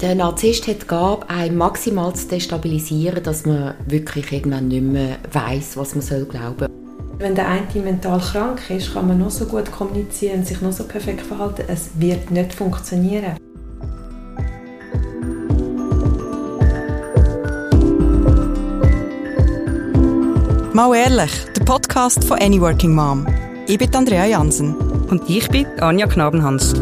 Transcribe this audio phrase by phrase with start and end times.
[0.00, 5.18] Der Narzisst hat die Gabe, einen maximal zu destabilisieren, dass man wirklich irgendwann nicht mehr
[5.30, 6.68] weiß, was man soll glauben.
[7.18, 10.84] Wenn der eine mental krank ist, kann man noch so gut kommunizieren, sich noch so
[10.84, 11.64] perfekt verhalten.
[11.68, 13.36] Es wird nicht funktionieren.
[20.72, 23.26] Mal ehrlich, der Podcast von Any Working Mom.
[23.66, 24.74] Ich bin Andrea Jansen.
[25.10, 26.72] Und ich bin Anja Knabenhans.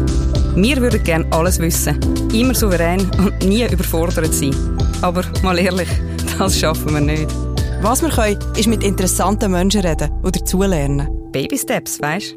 [0.61, 1.97] Wir würden gerne alles wissen,
[2.33, 4.53] immer souverän und nie überfordert sein.
[5.01, 5.87] Aber mal ehrlich,
[6.37, 7.33] das schaffen wir nicht.
[7.81, 11.31] Was wir können, ist mit interessanten Menschen reden oder dazulernen.
[11.31, 12.35] Baby Steps, weißt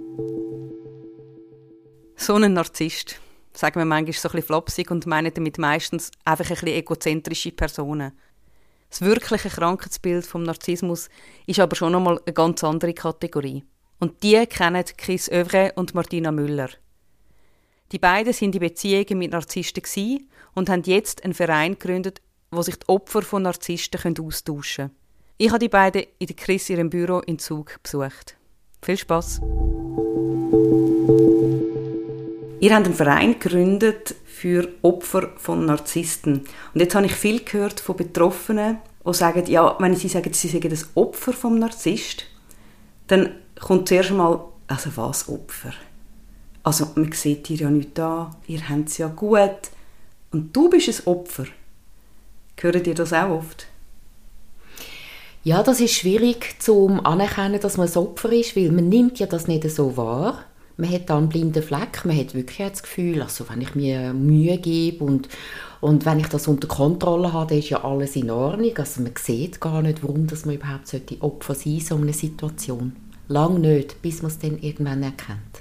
[2.15, 3.17] So ein Narzisst.
[3.55, 7.51] Sagen wir manchmal so ein bisschen flopsig und meinen damit meistens einfach ein bisschen egozentrische
[7.51, 8.13] Personen.
[8.89, 11.09] Das wirkliche Krankheitsbild vom Narzissmus
[11.49, 13.65] ist aber schon einmal eine ganz andere Kategorie.
[13.99, 16.69] Und die kennen Chris Övre und Martina Müller.
[17.93, 22.79] Die beiden sind in Beziehungen mit Narzissten und haben jetzt einen Verein gegründet, wo sich
[22.79, 24.97] die Opfer von Narzissten austauschen können.
[25.37, 28.37] Ich habe die beiden in der Chris ihrem Büro in Zug besucht.
[28.81, 29.41] Viel Spaß.
[32.61, 36.45] Ihr habt einen Verein gegründet für Opfer von Narzissten.
[36.73, 40.49] Und jetzt habe ich viel gehört von Betroffenen, die sagen, ja, wenn sie sagen, sie
[40.49, 42.25] seien das Opfer vom Narzisst,
[43.09, 45.75] dann kommt zuerst einmal, also was Opfer?
[46.63, 49.71] Also man sieht dir ja nicht da, ihr habt es ja gut
[50.31, 51.47] und du bist ein Opfer.
[52.61, 53.67] Hören dir das auch oft?
[55.43, 59.27] Ja, das ist schwierig zu anerkennen, dass man ein Opfer ist, weil man nimmt ja
[59.27, 60.45] das nicht so wahr.
[60.77, 64.15] Man hat da einen blinden Fleck, man hat wirklich das Gefühl, also wenn ich mir
[64.15, 65.29] Mühe gebe und,
[65.81, 68.77] und wenn ich das unter Kontrolle habe, dann ist ja alles in Ordnung.
[68.77, 72.95] Also man sieht gar nicht, warum dass man überhaupt Opfer sein sollte, so eine Situation.
[73.27, 75.61] Lang nicht, bis man es dann irgendwann erkennt.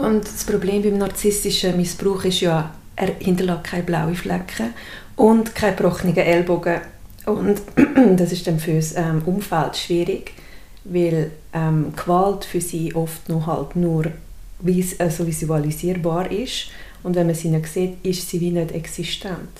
[0.00, 4.72] Und das Problem beim narzisstischen Missbrauch ist ja, er hinterlässt keine blauen Flecken
[5.16, 6.80] und keine gebrochenen Ellbogen.
[7.26, 7.60] Und
[8.16, 10.32] das ist dann für das ähm, Umfeld schwierig,
[10.84, 14.06] weil ähm, Gewalt für sie oft noch halt nur
[14.60, 16.70] vis also visualisierbar ist.
[17.02, 19.50] Und wenn man sie nicht sieht, ist sie wie nicht existent.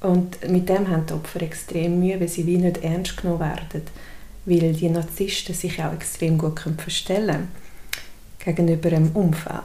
[0.00, 3.82] Und mit dem haben die Opfer extrem Mühe, weil sie wie nicht ernst genommen werden.
[4.46, 7.63] Weil die Narzissten sich auch extrem gut verstellen können
[8.44, 9.62] gegenüber dem Umfeld.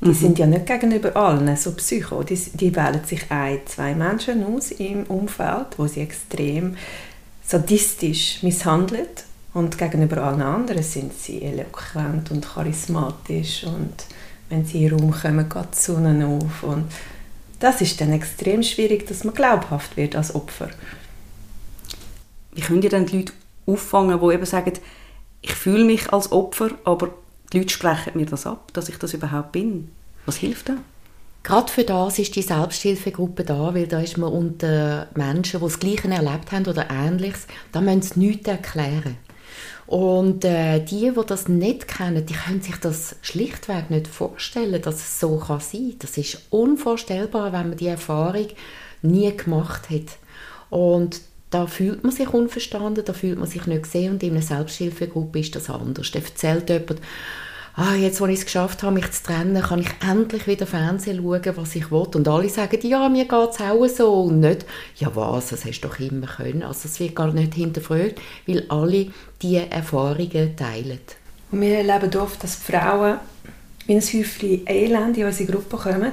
[0.00, 0.14] Die mhm.
[0.14, 2.22] sind ja nicht gegenüber allen so Psycho.
[2.22, 6.76] Die, die wählen sich ein, zwei Menschen aus im Umfeld, wo sie extrem
[7.44, 13.92] sadistisch misshandelt und gegenüber allen anderen sind sie eloquent und charismatisch und
[14.48, 16.84] wenn sie in den Raum kommen, geht die Sonne auf und
[17.58, 20.70] das ist dann extrem schwierig, dass man glaubhaft wird als Opfer.
[22.52, 23.32] Wie können ihr dann die Leute
[23.66, 24.72] auffangen, die eben sagen,
[25.42, 27.10] ich fühle mich als Opfer, aber
[27.52, 29.90] die Leute sprechen mir das ab, dass ich das überhaupt bin.
[30.26, 30.76] Was hilft da?
[31.42, 35.78] Gerade für das ist die Selbsthilfegruppe da, weil da ist man unter Menschen, die das
[35.78, 39.16] Gleiche erlebt haben oder Ähnliches, da müssen sie nichts erklären.
[39.86, 44.96] Und äh, die, die das nicht kennen, die können sich das schlichtweg nicht vorstellen, dass
[44.96, 45.96] es so kann sein kann.
[45.98, 48.46] Das ist unvorstellbar, wenn man die Erfahrung
[49.02, 50.18] nie gemacht hat.
[50.68, 54.42] Und da fühlt man sich unverstanden, da fühlt man sich nicht gesehen und in einer
[54.42, 56.10] Selbsthilfegruppe ist das anders.
[56.12, 57.00] Da erzählt jemand,
[57.74, 61.22] ah, jetzt, wo ich es geschafft habe, mich zu trennen, kann ich endlich wieder Fernsehen
[61.22, 62.06] schauen, was ich will.
[62.14, 64.22] Und alle sagen, ja, mir geht es auch so.
[64.24, 64.64] Und nicht,
[64.96, 66.62] ja was, das hast du doch immer können.
[66.62, 69.08] Also es wird gar nicht hinterfragt, weil alle
[69.42, 71.00] diese Erfahrungen teilen.
[71.50, 73.18] Und wir erleben oft, dass Frauen
[73.86, 76.12] wie ein Häufchen Elend in unsere Gruppe kommen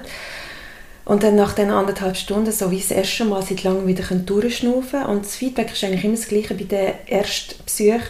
[1.07, 5.03] und dann nach den anderthalb Stunden, so wie das erste Mal seit langem, wieder durchschnaufen.
[5.03, 8.01] Und das Feedback ist eigentlich immer das gleiche bei der ersten Psyche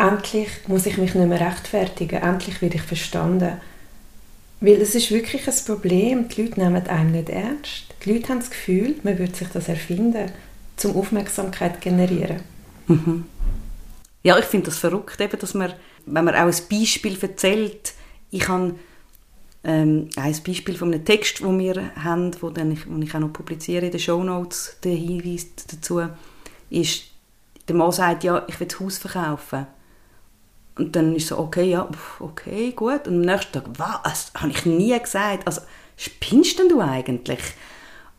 [0.00, 3.60] endlich muss ich mich nicht mehr rechtfertigen, endlich werde ich verstanden.
[4.60, 7.84] Weil es ist wirklich ein Problem, die Leute nehmen einem nicht ernst.
[8.04, 10.30] Die Leute haben das Gefühl, man würde sich das erfinden,
[10.76, 12.40] zum Aufmerksamkeit generieren.
[12.86, 13.26] Mhm.
[14.22, 15.72] Ja, ich finde das verrückt, eben, dass man,
[16.06, 17.94] wenn man auch ein Beispiel erzählt,
[18.30, 18.74] ich habe
[19.62, 23.32] ähm, ein Beispiel von einem Text, den wir haben, wo ich, wo ich auch noch
[23.32, 26.02] publiziere in den Show Notes, der Hinweis dazu,
[26.70, 27.04] ist,
[27.68, 29.66] der Mann sagt, ja, ich will das Haus verkaufen.
[30.76, 31.88] Und dann ist so, okay, ja,
[32.20, 33.06] okay, gut.
[33.06, 34.32] Und am nächsten Tag, was?
[34.34, 35.46] Habe ich nie gesagt.
[35.46, 35.60] Also,
[35.96, 37.40] spinnst denn du eigentlich?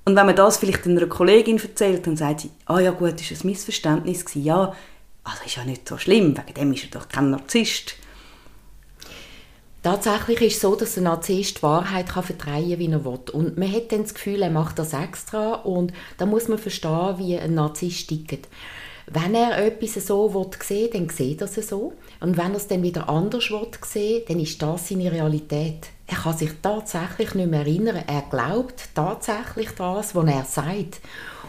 [0.05, 3.31] Und wenn man das vielleicht einer Kollegin erzählt, dann sagt sie, ah ja gut, ist
[3.31, 4.45] ein Missverständnis gewesen.
[4.45, 4.75] Ja,
[5.23, 7.95] also ist ja nicht so schlimm, wegen dem ist er doch kein Narzisst.
[9.83, 13.19] Tatsächlich ist es so, dass ein Narzisst die Wahrheit kann vertreiben kann, wie er will.
[13.33, 15.53] Und man hat dann das Gefühl, er macht das extra.
[15.53, 18.47] Und da muss man verstehen, wie ein Narzisst tickt.
[19.07, 21.93] Wenn er etwas so will sehen, dann sieht er es so.
[22.19, 25.87] Und wenn er es dann wieder anders will sehen, dann ist das seine Realität.
[26.07, 28.03] er kann sich tatsächlich nicht mehr erinnern.
[28.05, 31.01] Er glaubt tatsächlich das, was er sagt.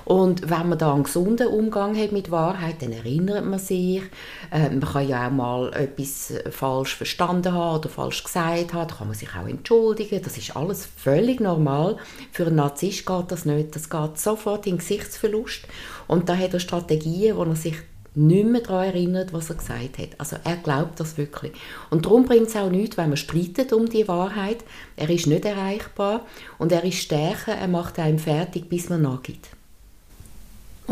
[0.04, 4.02] Und wenn man da einen gesunden Umgang hat mit Wahrheit, dann erinnert man sich.
[4.50, 8.88] Äh, man kann ja auch mal etwas falsch verstanden haben oder falsch gesagt haben.
[8.88, 10.22] Da kann man sich auch entschuldigen.
[10.22, 11.96] Das ist alles völlig normal.
[12.32, 13.74] Für einen Narzisst geht das nicht.
[13.74, 15.66] Das geht sofort in Gesichtsverlust.
[16.08, 17.76] Und da hat er Strategien, wo er sich
[18.14, 20.08] nicht mehr daran erinnert, was er gesagt hat.
[20.18, 21.52] Also er glaubt das wirklich.
[21.90, 24.58] Und darum bringt es auch nichts, wenn man streitet um die Wahrheit.
[24.96, 26.26] Er ist nicht erreichbar
[26.58, 29.48] und er ist stärker, er macht einem fertig, bis man nachgibt.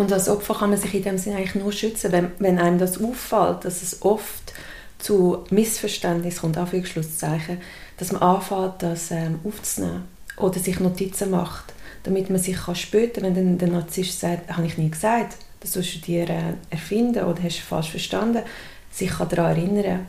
[0.00, 2.78] Und als Opfer kann man sich in dem Sinne eigentlich nur schützen, wenn, wenn einem
[2.78, 4.54] das auffällt, dass es oft
[4.98, 7.58] zu Missverständnissen kommt, Anführungsschlusszeichen,
[7.98, 10.04] dass man anfängt, das ähm, aufzunehmen
[10.38, 11.74] oder sich Notizen macht,
[12.04, 15.74] damit man sich kann später, wenn dann der Narzisst sagt, habe ich nie gesagt, das
[15.74, 18.42] sollst du dir äh, erfinden oder hast du falsch verstanden,
[18.90, 20.06] sich daran erinnern.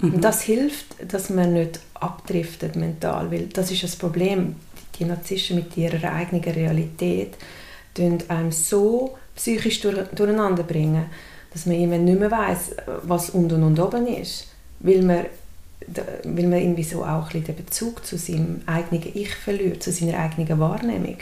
[0.00, 0.14] Mhm.
[0.16, 4.56] Und das hilft, dass man nicht abdriftet mental, weil das ist das Problem.
[4.98, 7.38] Die Narzissten mit ihrer eigenen Realität
[7.98, 11.06] einem so psychisch durcheinander bringen,
[11.52, 14.48] dass man irgendwann nicht mehr weiß, was unten und oben ist,
[14.80, 15.24] weil man,
[16.24, 20.18] weil man irgendwie so auch ein den Bezug zu seinem eigenen Ich verliert, zu seiner
[20.18, 21.16] eigenen Wahrnehmung.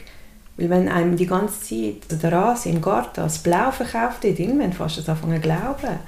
[0.56, 4.72] Weil wenn einem die ganze Zeit der Rasen im Garten als blau verkauft wird, irgendwann
[4.72, 5.98] fast das anfangen zu glauben.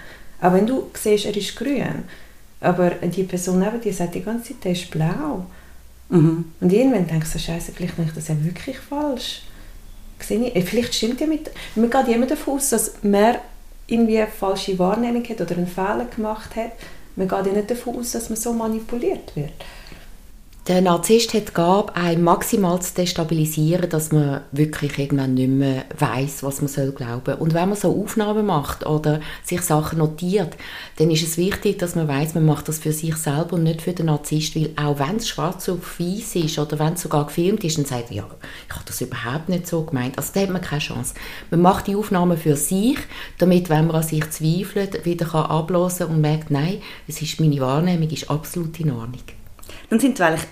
[0.40, 2.04] Auch wenn du siehst, er ist grün,
[2.60, 5.46] aber die Person neben dir sagt die ganze Zeit, er ist blau.
[6.08, 6.44] Mhm.
[6.60, 9.42] Und irgendwann denkst du, scheiße, vielleicht mache ich das ja wirklich falsch.
[10.18, 13.36] Ich, vielleicht stimmt ja mit, man geht immer davon aus, dass man
[13.86, 16.72] irgendwie eine falsche Wahrnehmung hat oder einen Fehler gemacht hat.
[17.14, 19.52] Man geht ja nicht davon aus, dass man so manipuliert wird.
[20.68, 25.84] Der Narzisst hat die Gabe, einen maximal zu destabilisieren, dass man wirklich irgendwann nicht mehr
[25.96, 27.36] weiß, was man soll glauben.
[27.36, 30.56] Und wenn man so Aufnahmen macht oder sich Sachen notiert,
[30.96, 33.80] dann ist es wichtig, dass man weiß, man macht das für sich selber und nicht
[33.80, 37.26] für den Narzisst, weil auch wenn es schwarz auf weiß ist oder wenn es sogar
[37.26, 38.26] gefilmt ist, dann sagt ja,
[38.68, 40.18] ich habe das überhaupt nicht so gemeint.
[40.18, 41.14] Also da hat man keine Chance.
[41.52, 42.98] Man macht die Aufnahmen für sich,
[43.38, 47.60] damit, wenn man an sich zweifelt, wieder kann ablosen und merkt, nein, es ist meine
[47.60, 49.22] Wahrnehmung ist absolut in Ordnung.
[49.90, 50.46] Dann sind eigentlich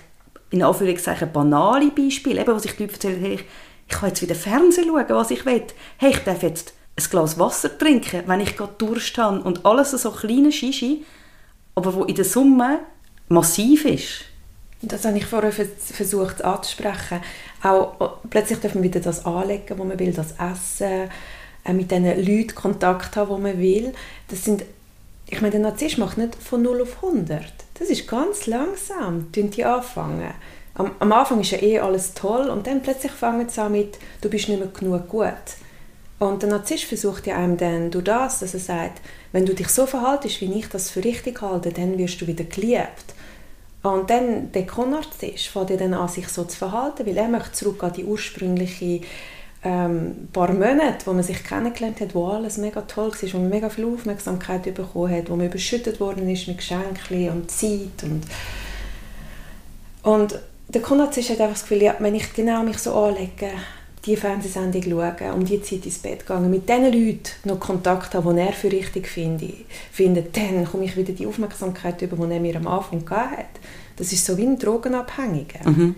[0.51, 3.39] in Anführungszeichen banale Beispiele, eben, wo sich die Leute erzählen, hey,
[3.87, 5.63] ich kann jetzt wieder Fernsehen schauen, was ich will.
[5.97, 9.41] Hey, ich darf jetzt ein Glas Wasser trinken, wenn ich gerade Durst habe.
[9.41, 11.05] Und alles so kleine Shishi,
[11.75, 12.79] aber wo in der Summe
[13.27, 14.25] massiv ist.
[14.81, 17.21] Das habe ich vorher versucht anzusprechen.
[17.63, 21.09] Auch oh, plötzlich darf man wieder das anlegen, wo man will, das Essen,
[21.63, 23.93] äh, mit den Leuten Kontakt haben, wo man will.
[24.27, 24.63] Das sind,
[25.27, 27.64] ich meine, der Narzisst macht nicht von 0 auf 100.
[27.77, 30.33] Das ist ganz langsam, die anfangen.
[30.75, 33.97] Am, am Anfang ist ja eh alles toll und dann plötzlich fangen sie an mit,
[34.21, 35.33] du bist nicht mehr genug gut.
[36.17, 39.01] Und der Narzisst versucht ja einem dann durch das, dass er sagt,
[39.31, 42.45] wenn du dich so verhaltest, wie ich das für richtig halte, dann wirst du wieder
[42.45, 43.13] geliebt.
[43.83, 47.51] Und dann der Konnarzisst fängt ja dann an, sich so zu verhalten, weil er möchte
[47.51, 49.01] zurück an die ursprüngliche
[49.65, 53.49] ähm, paar Monate, wo man sich kennengelernt hat, wo alles mega toll war, wo man
[53.49, 58.23] mega viel Aufmerksamkeit bekommen hat, wo man überschüttet worden ist mit Geschenken und Zeit und
[60.03, 63.49] und der Konrad hat einfach das Gefühl, ja, wenn ich genau mich so anlege,
[64.05, 68.33] die Fernsehsendung schaue, um die Zeit ins Bett gehen, mit den Leuten noch Kontakt habe,
[68.33, 69.51] die er für richtig finde,
[69.91, 73.45] findet, dann komme ich wieder die Aufmerksamkeit über, die er mir am Anfang hat.
[73.97, 75.67] Das ist so wie ein Drogenabhängiger.
[75.67, 75.95] Mhm.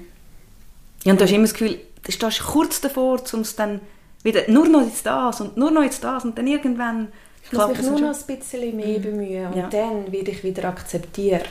[1.04, 3.82] Ja, und du hast immer das Gefühl, du stehst kurz davor, um es dann
[4.24, 7.10] wieder nur noch jetzt das und nur noch jetzt das und dann irgendwann...
[7.44, 9.02] Ich muss mich nur noch ein bisschen mehr mhm.
[9.02, 9.70] bemühen und ja.
[9.70, 11.48] dann werde ich wieder akzeptiert.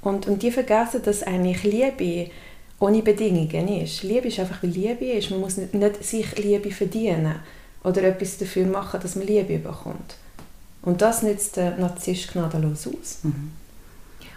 [0.00, 2.30] Und, und die vergessen, dass eigentlich Liebe
[2.78, 4.04] ohne Bedingungen ist.
[4.04, 5.30] Liebe ist einfach, wie Liebe ist.
[5.30, 7.36] Man muss nicht, nicht sich Liebe verdienen
[7.82, 10.14] oder etwas dafür machen, dass man Liebe bekommt.
[10.82, 13.18] Und das nützt der Narzisst gnadenlos aus.
[13.24, 13.50] Mhm.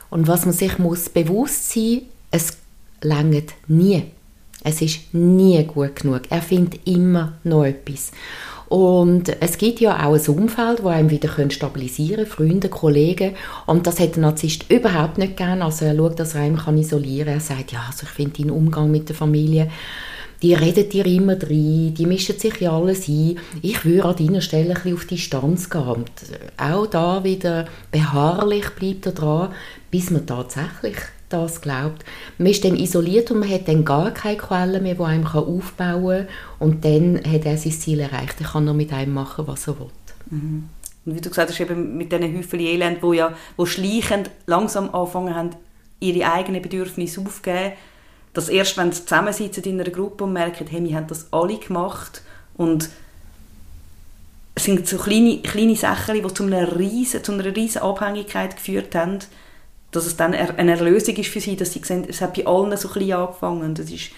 [0.10, 2.58] Und was man sich muss bewusst sein, es
[3.02, 4.12] langt nie.
[4.63, 6.22] Es ist nie gut genug.
[6.30, 8.12] Er findet immer noch etwas.
[8.72, 13.34] Und es gibt ja auch ein Umfeld, das einem wieder stabilisieren kann, Freunde, Kollegen.
[13.65, 15.62] Und das hat der Narzisst überhaupt nicht gern.
[15.62, 17.36] Also er schaut, dass er einen kann isolieren kann.
[17.36, 19.70] Er sagt, ja, also ich finde deinen Umgang mit der Familie,
[20.41, 23.38] die reden dir immer rein, die mischen sich in alles ein.
[23.62, 25.82] Ich würde an deiner Stelle ein auf Distanz gehen.
[25.82, 26.12] Und
[26.58, 29.50] auch da wieder beharrlich bleibt er dran,
[29.91, 30.96] bis man tatsächlich
[31.34, 32.04] das glaubt.
[32.38, 36.28] Man ist dann isoliert und man hat dann gar keine Quelle mehr, die einem aufbauen
[36.28, 36.36] kann.
[36.60, 38.40] Und dann hat er sein Ziel erreicht.
[38.40, 39.90] Er kann nur mit einem machen, was er will.
[40.30, 40.70] Mhm.
[41.06, 44.94] Und wie du gesagt hast, eben mit diesen Häufeln Elend, wo ja wo schleichend langsam
[44.94, 45.50] anfangen haben,
[46.00, 47.74] ihre eigenen Bedürfnisse aufzugeben,
[48.34, 51.58] dass erst, wenn sie zusammensitzen in einer Gruppe und merken, hey, wir haben das alle
[51.58, 52.22] gemacht
[52.56, 52.90] und
[54.56, 58.94] es sind so kleine, kleine Sachen, die zu einer riesen, zu einer riesen Abhängigkeit geführt
[58.96, 59.20] haben,
[59.92, 62.76] dass es dann eine Erlösung ist für sie, dass sie sehen, es hat bei allen
[62.78, 64.12] so klein angefangen und es ist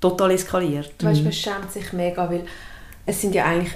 [0.00, 0.92] total eskaliert.
[1.02, 2.44] Weißt, man schämt sich mega, weil
[3.06, 3.72] es sind ja eigentlich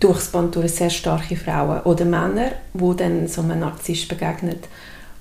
[0.00, 4.64] durchs Band durch sehr starke Frauen oder Männer, wo dann so einem Narzisst begegnet.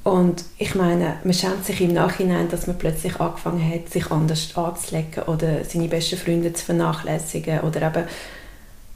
[0.04, 4.56] Und ich meine, man schämt sich im Nachhinein, dass man plötzlich angefangen hat, sich anders
[4.56, 8.06] anzulegen oder seine besten Freunde zu vernachlässigen oder eben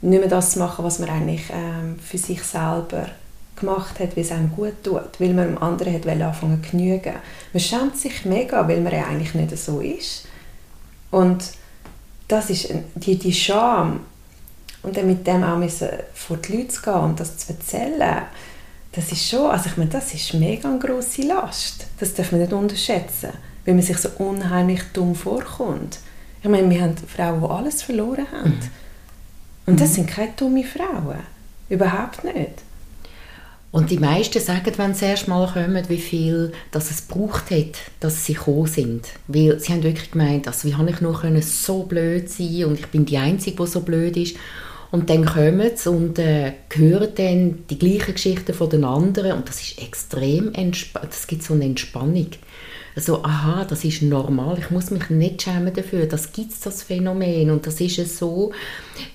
[0.00, 3.08] nicht mehr das zu machen, was man eigentlich ähm, für sich selber
[3.62, 7.14] gemacht hat, wie es einem gut tut, weil man dem anderen hat anfangen zu genügen.
[7.52, 10.26] Man schämt sich mega, weil man ja eigentlich nicht so ist.
[11.10, 11.44] Und
[12.28, 14.00] das ist die, die Scham
[14.82, 18.22] und dann mit dem auch müssen vor die Leute zu gehen und das zu erzählen,
[18.92, 21.86] das ist schon, also ich meine, das ist mega eine grosse Last.
[21.98, 23.30] Das darf man nicht unterschätzen,
[23.64, 25.98] weil man sich so unheimlich dumm vorkommt.
[26.42, 28.50] Ich meine, wir haben Frauen, die alles verloren haben.
[28.50, 28.70] Mhm.
[29.66, 29.94] Und das mhm.
[29.94, 31.20] sind keine dumme Frauen.
[31.68, 32.62] Überhaupt nicht.
[33.72, 37.78] Und die meisten sagen, wenn sie erst mal kommen, wie viel dass es braucht hat,
[38.00, 39.08] dass sie gekommen sind.
[39.26, 42.78] Weil sie haben wirklich gemeint, also wie habe ich nur können so blöd sein und
[42.78, 44.36] ich bin die Einzige, die so blöd ist.
[44.90, 49.48] Und dann kommen sie und äh, hören dann die gleichen Geschichten von den anderen und
[49.48, 50.52] das ist extrem.
[50.92, 52.28] Das gibt so eine Entspannung
[52.96, 56.82] so, aha, das ist normal, ich muss mich nicht schämen dafür, das gibt es, das
[56.82, 58.52] Phänomen und das ist so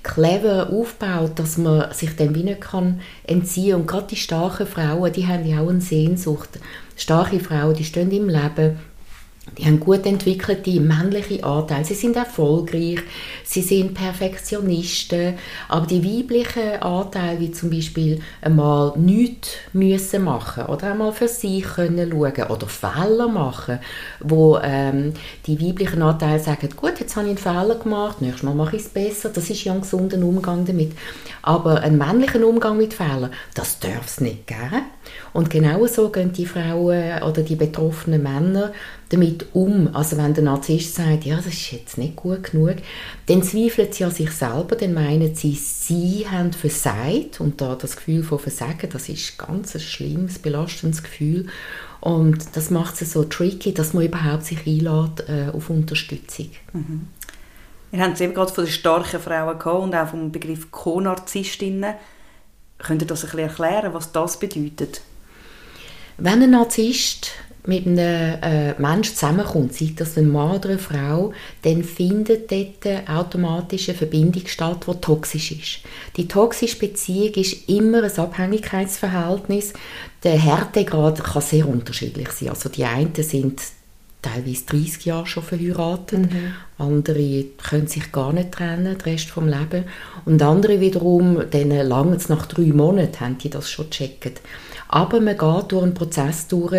[0.03, 5.13] clever aufgebaut, dass man sich dem wie nicht kann entziehen und gerade die starken Frauen,
[5.13, 6.59] die haben ja auch eine Sehnsucht.
[6.95, 8.79] Starke Frauen, die stehen im Leben
[9.57, 11.85] die haben gut entwickelte männliche Anteile.
[11.85, 12.99] Sie sind erfolgreich,
[13.43, 15.35] sie sind Perfektionisten,
[15.67, 21.63] aber die weiblichen Anteile, wie zum Beispiel einmal nichts müssen machen oder einmal für sich
[21.63, 23.79] können schauen oder Fehler machen,
[24.19, 25.13] wo ähm,
[25.45, 28.83] die weiblichen Anteile sagen, gut, jetzt habe ich einen Fehler gemacht, nächstes Mal mache ich
[28.83, 29.29] es besser.
[29.29, 30.91] Das ist ja ein gesunder Umgang damit.
[31.41, 34.83] Aber einen männlichen Umgang mit Fehlern, das darf es nicht geben.
[35.37, 38.73] Und genauso gehen die Frauen oder die betroffenen Männer
[39.09, 39.87] damit um.
[39.93, 42.77] Also wenn der Narzisst sagt, ja, das ist jetzt nicht gut genug,
[43.27, 47.97] dann zweifeln sie an sich selber, dann meinen sie, sie haben versagt und da das
[47.97, 51.45] Gefühl von Versagen, das ist ganz ein schlimmes, belastendes Gefühl
[52.01, 56.49] und das macht es so tricky, dass man überhaupt sich einlädt äh, auf Unterstützung.
[56.73, 57.09] Mhm.
[57.91, 61.93] Wir haben es eben gerade von den starken Frauen gehabt und auch vom Begriff Co-Narzisstinnen.
[62.79, 65.01] Könnt ihr das ein bisschen erklären, was das bedeutet?
[66.17, 67.31] Wenn ein Narzisst
[67.67, 67.97] mit einem
[68.41, 71.33] äh, Menschen zusammenkommt, sei das ein Mann oder eine Frau,
[71.63, 75.79] dann findet dort automatisch eine Verbindung statt, die toxisch ist.
[76.15, 79.73] Die toxische Beziehung ist immer ein Abhängigkeitsverhältnis.
[80.23, 82.49] Der Härtegrad kann sehr unterschiedlich sein.
[82.49, 83.61] Also die einen sind
[84.21, 86.53] teilweise 30 Jahre schon verheiratet, mhm.
[86.77, 89.85] andere können sich gar nicht trennen, den Rest vom Leben.
[90.25, 94.41] Und andere wiederum, denen lange es nach drei Monaten, haben die das schon gecheckt.
[94.97, 96.73] Aber man geht durch einen Prozess durch.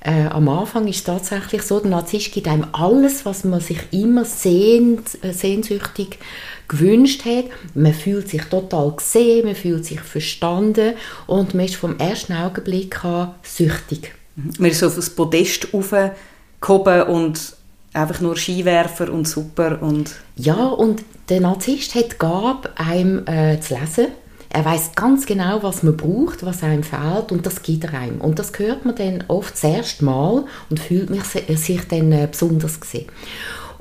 [0.00, 3.78] Äh, am Anfang ist es tatsächlich so, der Narzisst gibt einem alles, was man sich
[3.90, 6.18] immer sehnt, äh, sehnsüchtig
[6.66, 7.44] gewünscht hat.
[7.74, 10.94] Man fühlt sich total gesehen, man fühlt sich verstanden
[11.26, 14.14] und man ist vom ersten Augenblick an süchtig.
[14.36, 14.50] Mhm.
[14.58, 17.54] Man ist auf das Podest aufgehoben und
[17.92, 20.14] einfach nur Skiwerfer und super und...
[20.36, 24.06] Ja, und der Narzisst hat Gabe, einem äh, zu lesen
[24.50, 28.20] er weiß ganz genau, was man braucht, was einem fehlt und das gibt er einem.
[28.20, 32.80] Und das hört man dann oft das erste Mal und fühlt sich dann äh, besonders
[32.80, 33.06] gesehen.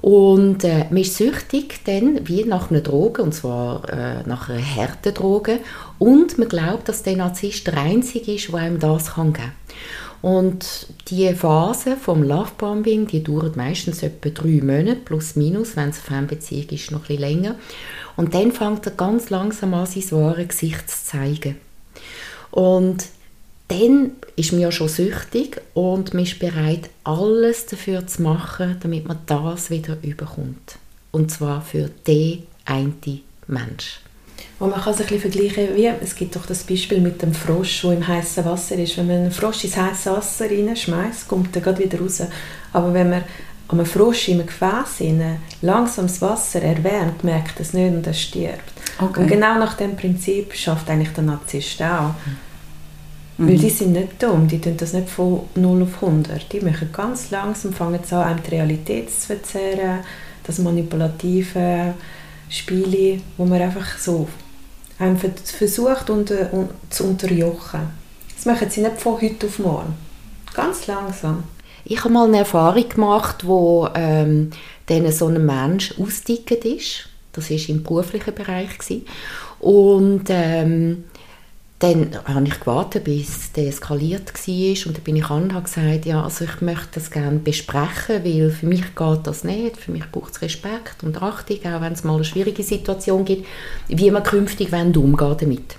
[0.02, 4.76] Und äh, man ist süchtig dann wie nach einer Droge, und zwar äh, nach einer
[4.76, 5.60] harten Droge.
[5.98, 9.52] Und man glaubt, dass der Narzisst der Einzige ist, der einem das kann geben.
[10.22, 15.98] Und die Phase vom Lovebombing, die dauert meistens etwa drei Monate, plus minus, wenn es
[15.98, 17.56] eine Fernbeziehung ist, noch ein bisschen länger.
[18.18, 21.56] Und dann fängt er ganz langsam an, sein wahres Gesicht zu zeigen.
[22.52, 23.06] Und
[23.70, 29.08] dann ist man ja schon süchtig und man ist bereit, alles dafür zu machen, damit
[29.08, 30.78] man das wieder überkommt.
[31.12, 34.00] Und zwar für den einen Mensch.
[34.60, 37.34] Und man kann es ein bisschen vergleichen, wie, es gibt doch das Beispiel mit dem
[37.34, 38.98] Frosch, der im heißen Wasser ist.
[38.98, 42.24] Wenn man einen Frosch ins heiße Wasser reinschmeißt, kommt er gerade wieder raus.
[42.74, 43.24] Aber wenn man
[43.70, 45.02] einem Frosch im Gefäß
[45.62, 48.74] langsam das Wasser erwärmt, merkt es nicht und er stirbt.
[49.00, 49.20] Okay.
[49.20, 52.14] Und genau nach dem Prinzip schafft eigentlich der Narzisst auch.
[53.38, 53.48] Mhm.
[53.50, 56.52] Weil die sind nicht dumm, die tun das nicht von 0 auf 100.
[56.52, 60.00] Die machen ganz langsam, fangen an, einem die Realität zu verzerren,
[60.44, 61.94] das manipulative
[62.50, 64.28] Spiele, wo man einfach so
[64.98, 67.82] einem versucht unter, un, zu unterjochen.
[68.36, 69.94] Das machen sie nicht von heute auf morgen.
[70.54, 71.44] Ganz langsam.
[71.90, 74.52] Ich habe mal eine Erfahrung gemacht, wo ähm,
[74.88, 77.08] dann so ein Mensch ausgedickt ist.
[77.32, 78.78] Das war im beruflichen Bereich.
[78.78, 79.06] Gewesen.
[79.60, 81.06] Und ähm,
[81.80, 85.64] dann habe ich gewartet, bis der eskaliert war und dann bin ich an und habe
[85.64, 89.92] gesagt, ja, also ich möchte das gerne besprechen, weil für mich geht das nicht, für
[89.92, 93.46] mich braucht es Respekt und Achtung, auch wenn es mal eine schwierige Situation gibt,
[93.88, 95.76] wie man künftig umgehen damit.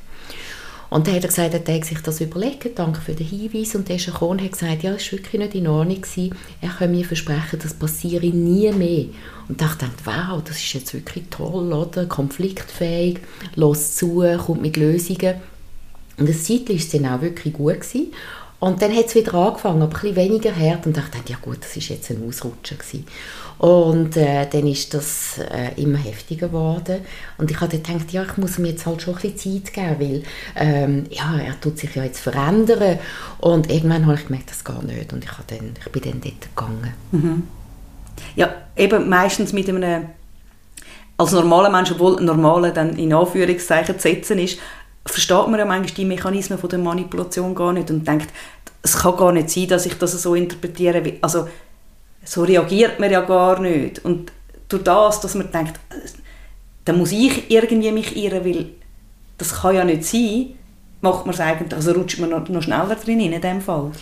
[0.90, 3.74] Und dann hat er gesagt, er hat sich das überlegen, danke für den Hinweis.
[3.74, 6.00] Und der ist gekommen und hat gesagt, ja, es war wirklich nicht in Ordnung.
[6.00, 6.34] Gewesen.
[6.60, 9.06] Er kann mir versprechen, das passiere nie mehr.
[9.48, 12.06] Und da dachte ich, wow, das ist jetzt wirklich toll, oder?
[12.06, 13.18] Konfliktfähig,
[13.54, 15.34] los zu, kommt mit Lösungen.
[16.16, 17.80] Und das Zeitchen war es dann auch wirklich gut.
[17.80, 18.12] Gewesen.
[18.60, 20.86] Und dann hat es wieder angefangen, aber ein bisschen weniger hart.
[20.86, 22.76] Und dachte ja gut, das war jetzt ein Ausrutscher.
[22.76, 23.04] Gewesen.
[23.58, 27.00] Und äh, dann ist das äh, immer heftiger geworden.
[27.38, 29.96] Und ich habe gedacht, ja, ich muss mir jetzt halt schon ein bisschen Zeit geben,
[29.98, 30.22] weil
[30.56, 32.98] ähm, ja, er tut sich ja jetzt verändern.
[33.38, 35.12] Und irgendwann habe ich gemerkt, das geht nicht.
[35.12, 36.94] Und ich, habe dann, ich bin dann dort gegangen.
[37.10, 37.42] Mhm.
[38.36, 40.06] Ja, eben meistens mit einem
[41.16, 44.60] als normaler Mensch, obwohl normaler dann in Anführungszeichen zu setzen ist,
[45.04, 48.28] versteht man ja manchmal die Mechanismen von der Manipulation gar nicht und denkt,
[48.82, 51.02] es kann gar nicht sein, dass ich das so interpretiere.
[51.20, 51.48] Also
[52.28, 54.04] so reagiert man ja gar nicht.
[54.04, 54.32] Und
[54.68, 55.80] durch das, dass man denkt,
[56.84, 58.66] dann muss ich irgendwie mich irren, weil
[59.38, 60.48] das kann ja nicht sein,
[61.00, 63.92] macht man es eigentlich, also rutscht man noch, noch schneller drin in dem Fall.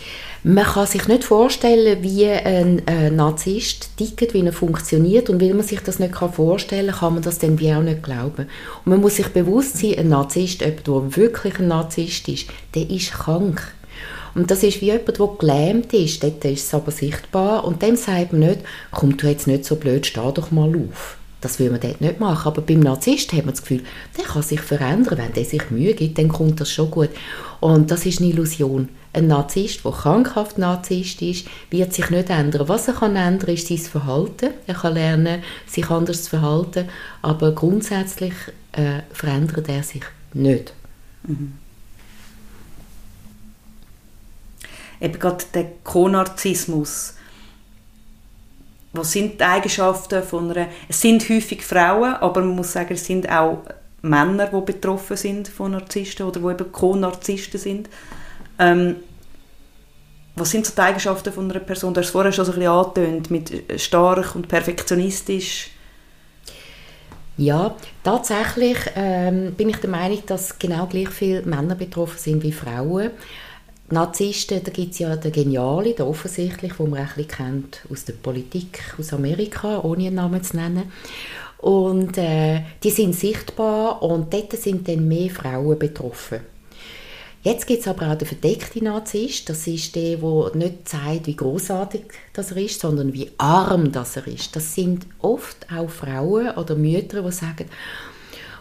[0.43, 5.53] Man kann sich nicht vorstellen, wie ein äh, Narzisst tickt, wie er funktioniert und weil
[5.53, 8.47] man sich das nicht vorstellen kann, kann man das dann wie auch nicht glauben.
[8.83, 12.89] Und man muss sich bewusst sein, ein Narzisst, jemand, der wirklich ein Narzisst ist, der
[12.89, 13.73] ist krank.
[14.37, 16.21] Und das ist wie jemand, der gelähmt ist.
[16.21, 17.65] Dort ist es aber sichtbar.
[17.65, 18.59] Und dem sagt man nicht,
[18.91, 21.17] komm du jetzt nicht so blöd, steh doch mal auf.
[21.41, 22.47] Das will man dort nicht machen.
[22.47, 23.81] Aber beim Narzisst hat man das Gefühl,
[24.15, 25.17] der kann sich verändern.
[25.17, 27.09] Wenn der sich Mühe gibt, dann kommt das schon gut.
[27.61, 28.89] Und das ist eine Illusion.
[29.11, 32.69] Ein Narzisst, der krankhaft Narzisst ist, wird sich nicht ändern.
[32.69, 34.51] Was er kann ändern, ist sein Verhalten.
[34.67, 36.89] Er kann lernen, sich anders zu verhalten.
[37.23, 38.33] Aber grundsätzlich
[38.73, 40.03] äh, verändert er sich
[40.35, 40.73] nicht.
[41.23, 41.53] Mhm.
[44.99, 47.15] Eben gerade der Konarzismus.
[48.93, 50.67] Was sind die Eigenschaften von einer...
[50.87, 53.63] Es sind häufig Frauen, aber man muss sagen, es sind auch
[54.01, 57.89] Männer, die betroffen sind von Narzissten oder die eben Co-Narzissten sind.
[58.59, 58.97] Ähm,
[60.35, 61.93] was sind so die Eigenschaften von einer Person?
[61.93, 65.71] Du hast es vorher schon so ein bisschen angetönt, mit äh, stark und perfektionistisch.
[67.37, 72.51] Ja, tatsächlich ähm, bin ich der Meinung, dass genau gleich viele Männer betroffen sind wie
[72.51, 73.11] Frauen.
[73.89, 78.03] Narzissten, da gibt es ja den Geniale, den offensichtlich, den man ein bisschen kennt aus
[78.03, 80.91] der Politik, aus Amerika, ohne einen Namen zu nennen.
[81.59, 86.41] Und äh, die sind sichtbar und dort sind dann mehr Frauen betroffen.
[87.43, 89.47] Jetzt gibt es aber auch den verdeckten Narzisst.
[89.47, 92.01] Das ist der, der nicht zeigt, wie großartig
[92.33, 94.53] das er ist, sondern wie arm das er ist.
[94.55, 97.69] Das sind oft auch Frauen oder Mütter, die sagen,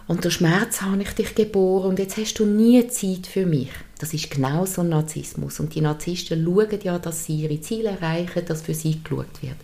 [0.09, 3.71] unter Schmerz habe ich dich geboren und jetzt hast du nie Zeit für mich.
[3.99, 5.59] Das ist genau so ein Narzissmus.
[5.59, 9.57] Und die Narzissten schauen ja, dass sie ihre Ziele erreichen, dass für sie geschaut wird.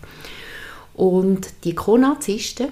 [0.94, 2.68] Und die Co-Narzissten,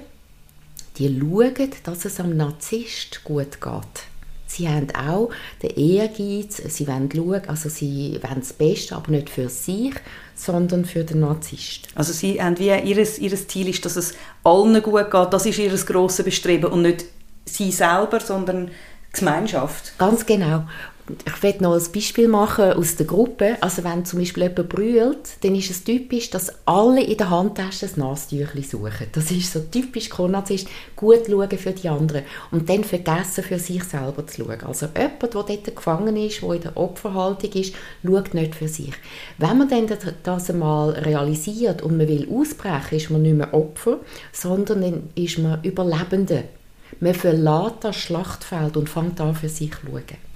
[0.98, 4.10] die schauen, dass es am Narzisst gut geht.
[4.46, 5.30] Sie haben auch
[5.62, 9.94] den Ehrgeiz, sie wollen schauen, also sie wollen das Beste, aber nicht für sich,
[10.34, 11.86] sondern für den Narzisst.
[11.94, 15.58] Also sie haben wie, ihr, ihr Ziel ist, dass es allen gut geht, das ist
[15.60, 17.04] ihr grosses Bestreben und nicht
[17.54, 18.70] sie selber, sondern
[19.12, 19.98] Gemeinschaft.
[19.98, 20.64] Ganz genau.
[21.26, 23.56] Ich werde noch ein Beispiel machen aus der Gruppe.
[23.60, 27.86] Also wenn zum Beispiel jemand brüllt, dann ist es typisch, dass alle in der Handtasche
[27.86, 29.06] ein Nasentüchchen suchen.
[29.10, 33.82] Das ist so typisch Konnarzist, gut schauen für die anderen und dann vergessen für sich
[33.82, 34.62] selber zu schauen.
[34.64, 37.74] Also jemand, der dort gefangen ist, der in der Opferhaltung ist,
[38.06, 38.94] schaut nicht für sich.
[39.38, 39.88] Wenn man dann
[40.22, 43.98] das einmal realisiert und man will ausbrechen, ist man nicht mehr Opfer,
[44.32, 46.44] sondern dann ist man Überlebende
[46.98, 50.30] man verlässt das Schlachtfeld und fängt an, für sich zu schauen.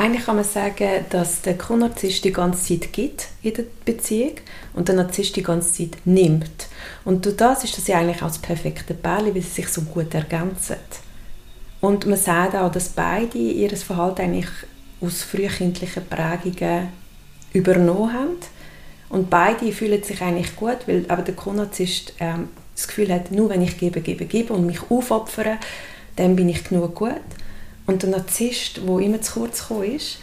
[0.00, 4.34] Eigentlich kann man sagen, dass der Co-Narzisst die ganze Zeit gibt in der Beziehung
[4.74, 6.68] und der Narzisst die ganze Zeit nimmt.
[7.04, 9.82] Und durch das ist das ja eigentlich auch das perfekte Pärchen, weil sie sich so
[9.82, 10.76] gut ergänzen.
[11.80, 14.48] Und man sagt auch, dass beide ihr Verhalten eigentlich
[15.00, 16.88] aus frühkindlichen Prägungen
[17.52, 18.36] übernommen haben.
[19.08, 23.50] Und beide fühlen sich eigentlich gut, weil aber der Co-Narzisst ähm, das Gefühl hat, nur
[23.50, 25.58] wenn ich gebe, gebe, gebe und mich aufopfere,
[26.14, 27.12] dann bin ich genug gut.
[27.86, 30.18] Und der Narzisst, der immer zu kurz gekommen ist,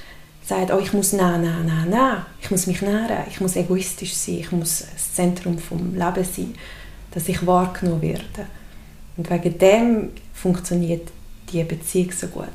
[0.46, 4.14] sagt, oh, ich muss nein, nein, nein, nein, ich muss mich nähren, ich muss egoistisch
[4.14, 6.54] sein, ich muss das Zentrum des Lebens sein,
[7.12, 8.48] dass ich wahrgenommen werde.
[9.18, 11.10] Und wegen dem funktioniert
[11.52, 12.46] die Beziehung so gut.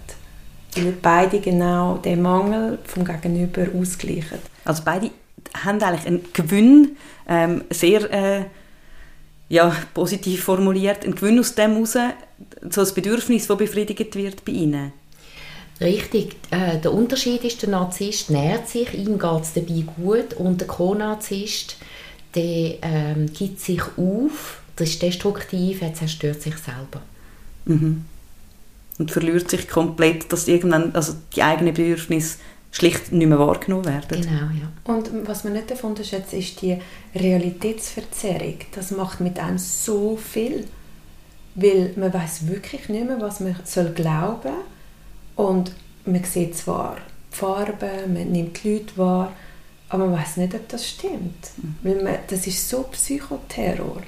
[0.77, 4.39] Weil beide genau den Mangel vom Gegenüber ausgleichen.
[4.65, 5.11] Also beide
[5.63, 6.97] haben eigentlich einen Gewinn,
[7.29, 8.45] ähm, sehr äh,
[9.51, 11.97] ja, positiv formuliert, einen Gewinn aus dem heraus,
[12.71, 14.93] so ein Bedürfnis, das befriedigt wird bei ihnen?
[15.81, 16.37] Richtig.
[16.51, 20.69] Äh, der Unterschied ist, der Narzisst nährt sich, ihm geht es dabei gut und der
[20.69, 21.77] Co-Narzisst,
[22.35, 27.03] der ähm, gibt sich auf, das ist destruktiv, er zerstört sich selber.
[27.65, 28.05] Mhm.
[28.99, 32.37] Und verliert sich komplett, dass irgendwann also die eigenen Bedürfnisse
[32.71, 34.23] schlicht nicht mehr wahrgenommen werden.
[34.23, 34.93] Genau, ja.
[34.93, 36.79] Und was man nicht davon unterschätzt, ist die
[37.15, 38.59] Realitätsverzerrung.
[38.75, 40.67] Das macht mit einem so viel,
[41.55, 44.55] weil man weiß wirklich nicht mehr, was man soll glauben
[45.37, 45.73] und
[46.05, 46.97] man sieht zwar
[47.33, 49.33] die Farben, man nimmt die Leute wahr,
[49.89, 51.51] aber man weiß nicht, ob das stimmt.
[51.57, 51.75] Mhm.
[51.83, 54.03] Weil man, das ist so Psychoterror.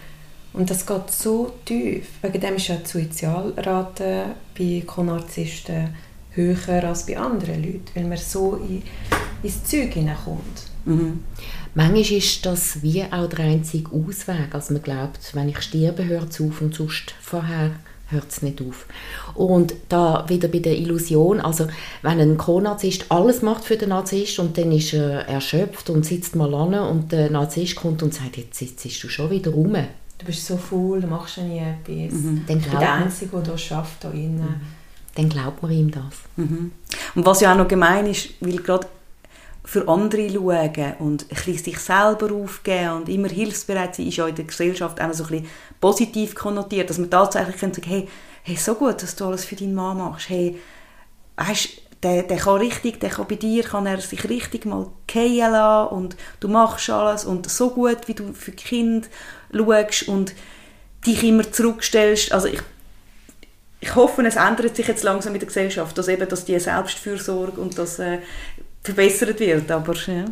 [0.52, 2.06] Und das geht so tief.
[2.20, 5.94] Wegen dem ist ja die Suizidalrate bei Konarzisten
[6.34, 8.82] höher als bei anderen Leuten, weil man so in,
[9.42, 10.72] ins Zeug hineinkommt.
[10.84, 11.24] Mhm.
[11.74, 14.48] Manchmal ist das wie auch der einzige Ausweg.
[14.52, 17.72] Also man glaubt, wenn ich sterbe, hört es auf und sonst vorher
[18.08, 18.86] hört es nicht auf.
[19.34, 21.66] Und da wieder bei der Illusion, also
[22.02, 26.36] wenn ein Co-Narzisst alles macht für den Narzisst und dann ist er erschöpft und sitzt
[26.36, 29.76] mal an und der Narzisst kommt und sagt, jetzt sitzt du schon wieder rum.
[30.18, 32.20] Du bist so faul, du machst ja nie etwas.
[32.20, 32.44] Mhm.
[32.46, 34.40] Dann du bist der Einzige, der hier schafft, hier innen.
[34.40, 34.81] Mhm.
[35.14, 36.14] Dann glaubt man ihm das.
[36.36, 36.72] Mhm.
[37.14, 38.86] Und was ja auch noch gemein ist, weil gerade
[39.64, 44.44] für andere schauen und sich selber aufgeben und immer hilfsbereit sein, ist ja in der
[44.44, 45.46] Gesellschaft auch so ein bisschen
[45.80, 48.08] positiv konnotiert, dass man tatsächlich sagen kann, hey,
[48.42, 50.58] hey, so gut, dass du alles für deinen Mann machst, hey,
[51.36, 51.68] weißt,
[52.02, 55.94] der, der kann richtig, der kann bei dir, kann er sich richtig mal fallen lassen
[55.94, 59.06] und du machst alles und so gut, wie du für Kinder
[59.52, 60.34] schaust und
[61.06, 62.60] dich immer zurückstellst, also ich
[63.82, 67.60] ich hoffe, es ändert sich jetzt langsam in der Gesellschaft, dass eben dass die Selbstfürsorge
[67.60, 68.18] und das äh,
[68.84, 70.24] verbessert wird, aber ja.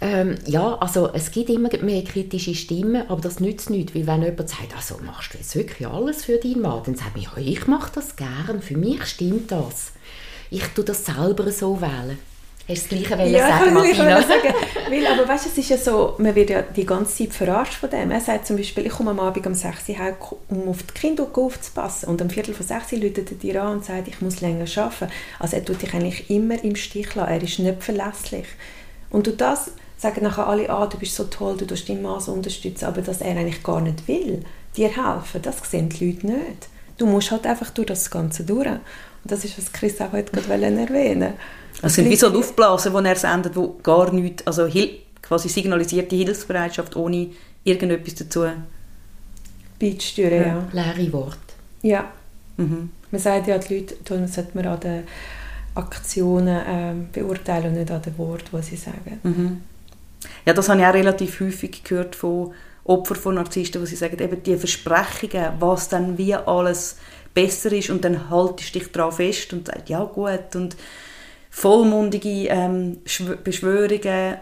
[0.00, 4.22] Ähm, ja, also es gibt immer mehr kritische Stimmen, aber das nützt nichts, weil wenn
[4.22, 7.36] jemand sagt, also machst du jetzt wirklich alles für deinen Mann, dann sagt man, ja,
[7.36, 9.92] ich mache das gern, für mich stimmt das.
[10.48, 12.18] Ich tue das selber so wählen.
[12.70, 14.22] Hast du das Gleiche ja, sagen, Martina?
[14.22, 14.54] sagen.
[14.88, 17.90] Weil, aber weißt, es ist ja so, man wird ja die ganze Zeit verarscht von
[17.90, 18.10] dem.
[18.10, 20.14] Er sagt zum Beispiel, ich komme am Abend um 6 Uhr heim,
[20.48, 22.08] um auf die Kinder aufzupassen.
[22.08, 24.66] Und am Viertel von 6 Uhr läutet er dir an und sagt, ich muss länger
[24.76, 25.08] arbeiten.
[25.38, 27.30] Also er tut dich eigentlich immer im Stich lassen.
[27.30, 28.46] Er ist nicht verlässlich.
[29.10, 32.20] Und du das sagen nachher alle, ah, du bist so toll, du tust deinen Mann
[32.20, 34.42] so unterstützen, aber dass er eigentlich gar nicht will,
[34.76, 36.68] dir helfen, das sehen die Leute nicht.
[36.96, 38.68] Du musst halt einfach durch das Ganze durch.
[39.24, 41.34] Das ist, was Chris auch heute gerade erwähnen
[41.82, 44.68] Es sind wie so Luftblasen, die er sendet, wo gar nichts, also
[45.22, 47.28] quasi signalisierte Hilfsbereitschaft, ohne
[47.64, 48.46] irgendetwas dazu
[49.78, 50.68] beizusteuern.
[50.72, 50.84] Ja.
[50.84, 51.38] Leere Worte.
[51.82, 52.10] Ja.
[52.56, 52.90] Mhm.
[53.10, 55.02] Man sagt ja, die Leute tun, sollte man an den
[55.74, 59.20] Aktionen ähm, beurteilen und nicht an den Worten, die sie sagen.
[59.22, 59.62] Mhm.
[60.44, 62.52] Ja, das habe ich auch relativ häufig gehört von
[62.84, 66.96] Opfern von Narzissten, wo sie sagen, eben die Versprechungen, was dann wie alles
[67.34, 70.76] besser ist und dann haltest dich daran fest und sagst, ja gut und
[71.50, 72.98] vollmundige ähm,
[73.44, 74.36] Beschwörungen.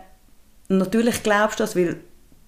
[0.69, 1.97] natürlich glaubst du das, weil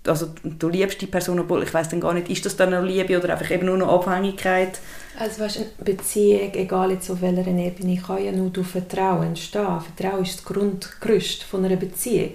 [0.07, 2.87] also, du liebst die Person, obwohl ich weiß dann gar nicht, ist das dann eine
[2.87, 4.81] Liebe oder einfach eben nur eine Abhängigkeit?
[5.19, 9.81] Also weißt, eine Beziehung, egal jetzt auf welcher Ebene, kann ja nur durch Vertrauen entstehen.
[9.81, 12.33] Vertrauen ist das Grundgerüst von einer Beziehung.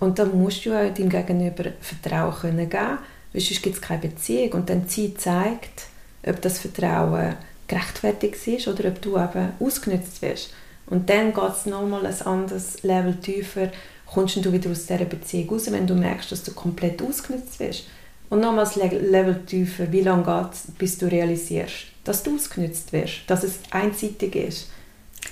[0.00, 2.98] Und dann musst du ja deinem Gegenüber Vertrauen können geben,
[3.32, 4.52] weil sonst gibt es keine Beziehung.
[4.54, 5.86] Und dann die Zeit zeigt,
[6.26, 10.50] ob das Vertrauen gerechtfertigt ist oder ob du eben ausgenutzt wirst.
[10.86, 13.70] Und dann geht es nochmal ein anderes Level tiefer,
[14.06, 17.84] kommst du wieder aus dieser Beziehung raus, wenn du merkst, dass du komplett ausgenutzt wirst.
[18.30, 22.92] Und nochmal ein Level tiefer, wie lange geht es, bis du realisierst, dass du ausgenutzt
[22.92, 24.68] wirst, dass es einseitig ist.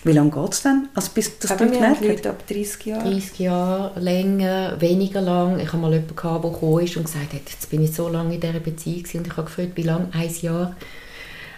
[0.04, 0.88] Wie lange geht es denn?
[0.94, 3.10] Also bis das Aber wir haben Leute ab 30 Jahren.
[3.12, 5.60] 30 Jahre, länger, weniger lang.
[5.60, 8.34] Ich hatte mal jemanden, der gekommen ist und gesagt hat, jetzt bin ich so lange
[8.34, 10.08] in dieser Beziehung und ich habe gefragt, wie lange?
[10.12, 10.74] Ein Jahr.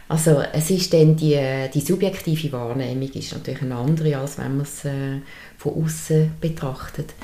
[0.09, 1.41] Also es ist dann die,
[1.73, 5.21] die subjektive Wahrnehmung ist natürlich eine andere, als wenn man es äh,
[5.57, 7.15] von außen betrachtet.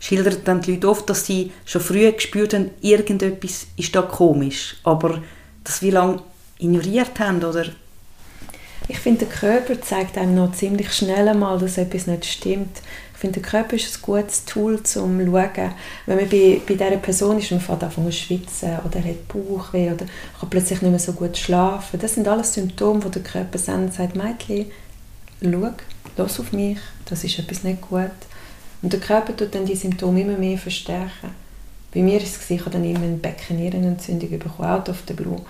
[0.00, 4.76] Schildern dann die Leute oft, dass sie schon früh gespürt haben, irgendetwas ist da komisch,
[4.84, 5.22] aber
[5.64, 6.22] dass wie lange
[6.58, 7.64] ignoriert haben oder
[8.88, 12.80] ich finde, der Körper zeigt einem noch ziemlich schnell einmal, dass etwas nicht stimmt.
[13.12, 15.74] Ich finde, der Körper ist ein gutes Tool, um zu schauen.
[16.06, 19.90] Wenn man bei, bei dieser Person ist, man fängt an zu schwitzen oder hat Bauchweh
[19.90, 20.06] oder
[20.40, 22.00] kann plötzlich nicht mehr so gut schlafen.
[22.00, 24.70] Das sind alles Symptome, die der Körper sendet und sagt, Mädchen,
[25.42, 25.70] schau,
[26.16, 28.10] los auf mich, das ist etwas nicht gut.
[28.80, 31.34] Und der Körper tut dann die Symptome immer mehr verstärken.
[31.92, 35.40] Bei mir ist es, ich habe dann immer eine Beckennierenentzündung bekommen, out of the blue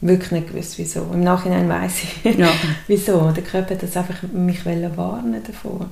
[0.00, 1.10] wirklich nicht gewusst, wieso.
[1.12, 1.92] Im Nachhinein weiß
[2.24, 2.48] ich, ja.
[2.86, 3.30] wieso.
[3.30, 5.90] Der Körper hat das einfach mich warnen davor.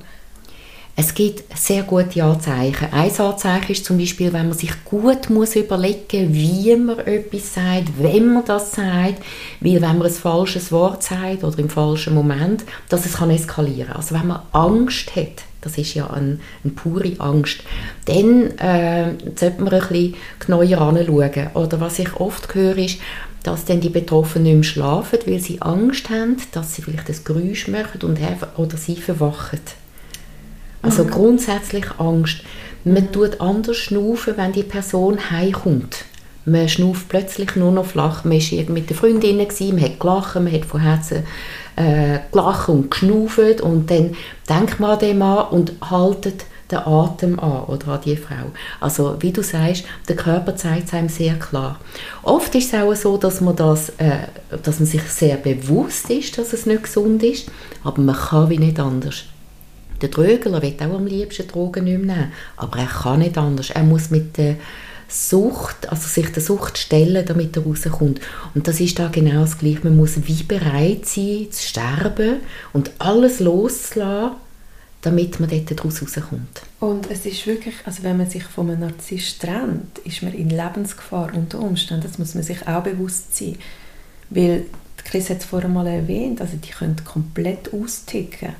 [1.01, 2.89] Es gibt sehr gute Anzeichen.
[2.91, 7.85] Ein Anzeichen ist zum Beispiel, wenn man sich gut muss überlegen wie man etwas sagt,
[7.97, 9.23] wenn man das sagt,
[9.61, 13.87] weil wenn man ein falsches Wort sagt oder im falschen Moment, dass es kann eskalieren
[13.87, 13.95] kann.
[13.95, 17.63] Also wenn man Angst hat, das ist ja eine, eine pure Angst,
[18.05, 21.47] dann äh, sollte man ein bisschen genauer anschauen.
[21.53, 22.99] Oder was ich oft höre, ist,
[23.43, 27.23] dass dann die Betroffenen nicht mehr schlafen, weil sie Angst haben, dass sie vielleicht ein
[27.23, 28.19] Geräusch machen und
[28.57, 29.61] oder sie verwachen.
[30.81, 31.09] Also mhm.
[31.09, 32.41] grundsätzlich Angst.
[32.83, 33.11] Man mhm.
[33.11, 36.05] tut anders schnaufen, wenn die Person heimkommt.
[36.45, 38.23] Man schnauft plötzlich nur noch flach.
[38.23, 41.23] Man war mit den Freundinnen, man hat gelacht, man hat von Herzen
[41.75, 44.15] äh, gelacht und geschnauft und dann
[44.49, 48.51] denkt man an den Mann und haltet den Atem an oder an die Frau.
[48.79, 51.79] Also wie du sagst, der Körper zeigt es einem sehr klar.
[52.23, 54.27] Oft ist es auch so, dass man, das, äh,
[54.63, 57.49] dass man sich sehr bewusst ist, dass es nicht gesund ist,
[57.83, 59.23] aber man kann wie nicht anders.
[60.01, 63.69] Der Trögler will auch am liebsten Drogen nicht mehr nehmen, aber er kann nicht anders.
[63.71, 64.55] Er muss mit der
[65.09, 68.21] Sucht, also sich der Sucht stellen, damit er rauskommt.
[68.53, 69.79] Und das ist da genau das Gleiche.
[69.83, 72.37] Man muss wie bereit sein, zu sterben
[72.73, 74.37] und alles loszulassen,
[75.01, 76.61] damit man dort daraus rauskommt.
[76.79, 80.49] Und es ist wirklich, also wenn man sich von einem Narzisst trennt, ist man in
[80.49, 82.03] Lebensgefahr unter Umständen.
[82.03, 83.55] Das muss man sich auch bewusst sein.
[84.29, 84.65] Weil,
[84.97, 88.55] Chris hat es vorher mal erwähnt, also die können komplett austicken.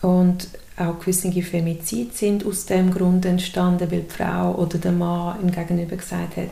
[0.00, 5.40] Und auch gewisse Femizide sind aus dem Grund entstanden, weil die Frau oder der Mann
[5.40, 6.50] im Gegenüber gesagt hat,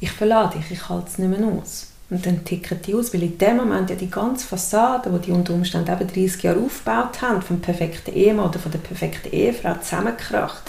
[0.00, 1.93] ich verlade dich, ich halte es nicht mehr aus.
[2.10, 5.32] Und dann ticken die aus, weil in dem Moment ja die ganze Fassade, die die
[5.32, 9.74] unter Umständen eben 30 Jahre aufgebaut haben, vom perfekten Ehemann oder von der perfekten Ehefrau,
[9.80, 10.62] zusammenkracht.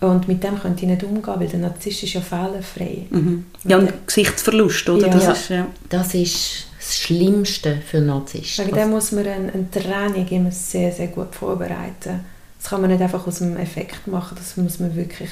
[0.00, 3.06] Und mit dem können die nicht umgehen, weil der Narzisst ist ja fehlerfrei.
[3.10, 3.46] Mhm.
[3.64, 5.06] Ja, und Gesichtsverlust, oder?
[5.06, 5.66] Ja, das, ist, ja.
[5.88, 8.66] das ist das Schlimmste für Narzissten.
[8.66, 12.20] Wegen dem muss man eine, eine Training immer sehr, sehr gut vorbereiten.
[12.60, 15.30] Das kann man nicht einfach aus dem Effekt machen, das muss man wirklich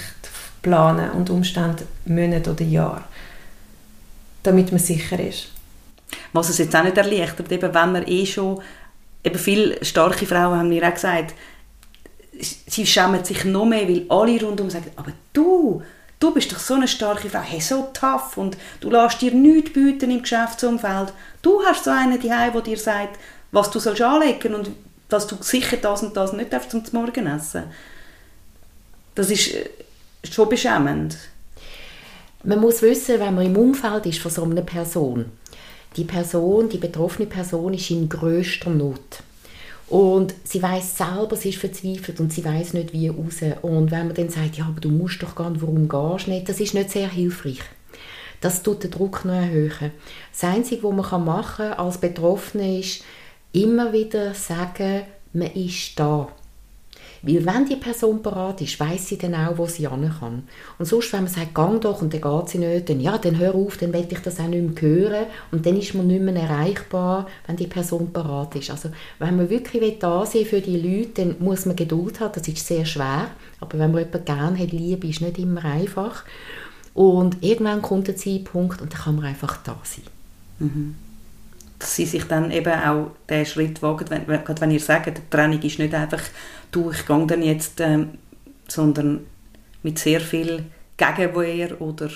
[0.61, 3.05] planen und Umstände Monate oder Jahre,
[4.43, 5.49] damit man sicher ist.
[6.33, 8.61] Was es jetzt auch nicht erleichtert, eben wenn man eh schon,
[9.25, 11.35] eben viele starke Frauen haben mir auch gesagt,
[12.39, 15.83] sie schämen sich noch mehr, weil alle rundum sagen, aber du,
[16.19, 19.73] du bist doch so eine starke Frau, hey, so tough und du lässt dir nichts
[19.73, 21.13] bieten im Geschäftsumfeld.
[21.43, 23.19] Du hast so einen daheim, der dir sagt,
[23.51, 24.71] was du sollst anlegen und
[25.09, 27.65] dass du sicher das und das nicht darfst zum Morgen essen.
[29.15, 29.69] Das ist äh,
[30.31, 31.17] schon beschämend.
[32.45, 35.27] Man muss wissen, wenn man im Umfeld ist von so einer Person,
[35.97, 39.23] die Person, die betroffene Person ist in größter Not.
[39.89, 43.43] Und sie weiß selber, sie ist verzweifelt und sie weiß nicht, wie raus.
[43.61, 46.49] Und wenn man dann sagt, ja, aber du musst doch gehen, warum gehst du nicht,
[46.49, 47.61] das ist nicht sehr hilfreich.
[48.41, 49.93] Das tut den Druck noch erhöhen.
[50.33, 53.05] Das Einzige, was man machen kann als Betroffene ist,
[53.53, 55.03] immer wieder sagen,
[55.33, 56.29] man ist da.
[57.25, 60.43] Weil wenn die Person parat ist, weiß sie dann auch, wo sie hin kann.
[60.79, 63.39] Und sonst, wenn man sagt, gang doch und dann geht sie nicht, dann ja, dann
[63.39, 66.21] hör auf, dann will ich das auch nicht mehr hören und dann ist man nicht
[66.21, 68.71] mehr erreichbar, wenn die Person parat ist.
[68.71, 72.49] Also wenn man wirklich da sein für die Leute, dann muss man Geduld haben, das
[72.49, 73.29] ist sehr schwer,
[73.61, 76.25] aber wenn man jemanden gerne hat, Liebe ist nicht immer einfach.
[76.93, 80.05] Und irgendwann kommt der Zeitpunkt und dann kann man einfach da sein.
[80.59, 80.95] Mhm
[81.83, 85.31] dass sie sich dann eben auch den Schritt wagen, wenn, gerade wenn ihr sagt, die
[85.31, 86.23] Training ist nicht einfach,
[86.71, 88.19] du, ich gehe dann jetzt, ähm,
[88.69, 89.27] sondern
[89.83, 90.65] mit sehr viel
[90.97, 92.09] Gegenwehr oder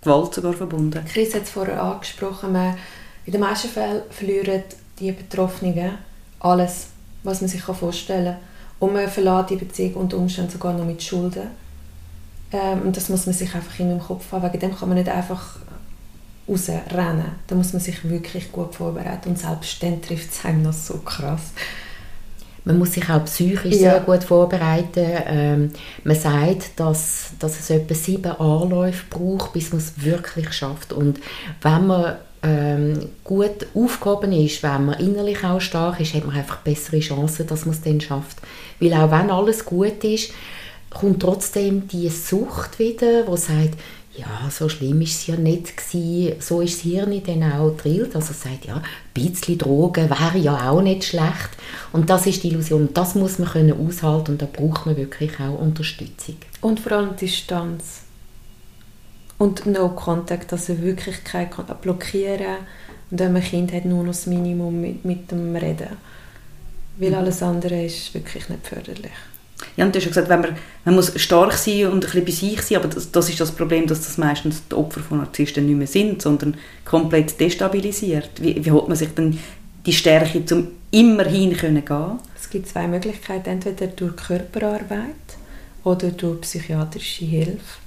[0.00, 1.04] Gewalt sogar verbunden.
[1.12, 2.76] Chris hat es vorher angesprochen, man,
[3.24, 4.64] in den meisten Fällen verlieren
[4.98, 5.92] die Betroffenen
[6.40, 6.88] alles,
[7.22, 8.36] was man sich vorstellen kann.
[8.78, 11.48] Und man verlässt die Beziehung unter Umständen sogar noch mit Schulden.
[12.52, 14.42] Ähm, und das muss man sich einfach in im Kopf haben.
[14.42, 15.60] Wegen dem kann man nicht einfach
[16.48, 17.32] rausrennen.
[17.46, 20.98] Da muss man sich wirklich gut vorbereiten und selbst dann trifft es einem noch so
[20.98, 21.52] krass.
[22.64, 23.92] Man muss sich auch psychisch ja.
[23.92, 25.06] sehr gut vorbereiten.
[25.26, 25.70] Ähm,
[26.02, 30.92] man sagt, dass, dass es etwa sieben Anläufe braucht, bis man es wirklich schafft.
[30.92, 31.20] Und
[31.62, 36.58] wenn man ähm, gut aufgehoben ist, wenn man innerlich auch stark ist, hat man einfach
[36.58, 38.38] bessere Chancen, dass man es dann schafft.
[38.80, 40.32] Weil auch wenn alles gut ist,
[40.90, 43.78] kommt trotzdem die Sucht wieder, wo sagt,
[44.16, 46.40] ja, so schlimm ist es ja nicht gewesen.
[46.40, 48.14] So ist das Hirn dann auch drillt.
[48.14, 51.50] Also sagt, ja, ein bisschen Drogen wäre ja auch nicht schlecht.
[51.92, 52.88] Und das ist die Illusion.
[52.94, 56.36] Das muss man können aushalten und da braucht man wirklich auch Unterstützung.
[56.60, 58.02] Und vor allem Distanz.
[59.38, 61.82] Und No Contact, also wirklich kein Kontakt.
[61.82, 62.56] Blockieren.
[63.10, 65.96] Und wenn man Kind hat, nur noch das Minimum mit, mit dem Reden.
[66.96, 67.16] Weil mhm.
[67.16, 69.12] alles andere ist wirklich nicht förderlich.
[69.76, 72.24] Ja, und du hast ja gesagt, wenn man, man muss stark sein und ein bisschen
[72.24, 75.18] bei sich sein, aber das, das ist das Problem, dass das meistens die Opfer von
[75.18, 78.30] Narzissten nicht mehr sind, sondern komplett destabilisiert.
[78.40, 79.38] Wie, wie holt man sich denn
[79.86, 82.18] die Stärke, um immerhin können gehen.
[82.38, 85.14] Es gibt zwei Möglichkeiten, entweder durch Körperarbeit
[85.84, 87.78] oder durch psychiatrische Hilfe.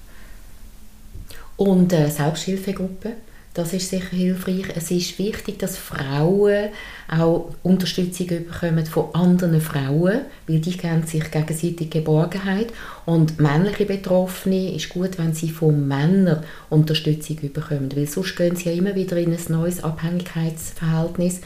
[1.58, 3.13] Und äh, Selbsthilfegruppen,
[3.60, 4.65] das ist sicher hilfreich.
[4.76, 6.69] Es ist wichtig, dass Frauen
[7.10, 12.67] auch Unterstützung bekommen von anderen Frauen, weil die geben sich gegenseitig Geborgenheit.
[13.06, 18.69] Und männliche Betroffene ist gut, wenn sie von Männern Unterstützung bekommen, weil sonst gehen sie
[18.69, 21.41] ja immer wieder in ein neues Abhängigkeitsverhältnis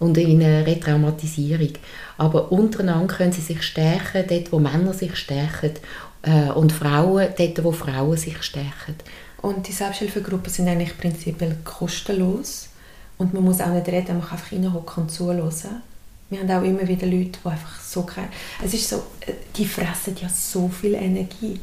[0.00, 1.72] und in eine Retraumatisierung.
[2.18, 5.72] Aber untereinander können sie sich stärken, dort wo Männer sich stärken
[6.22, 8.96] äh, und Frauen dort wo Frauen sich stärken.
[9.44, 12.70] Und die Selbsthilfegruppen sind eigentlich prinzipiell kostenlos.
[13.18, 15.82] Und man muss auch nicht reden, man kann einfach reinhocken und zuhören.
[16.30, 18.28] Wir haben auch immer wieder Leute, die einfach so keine...
[18.64, 19.02] Es ist so,
[19.54, 21.60] die fressen ja so viel Energie.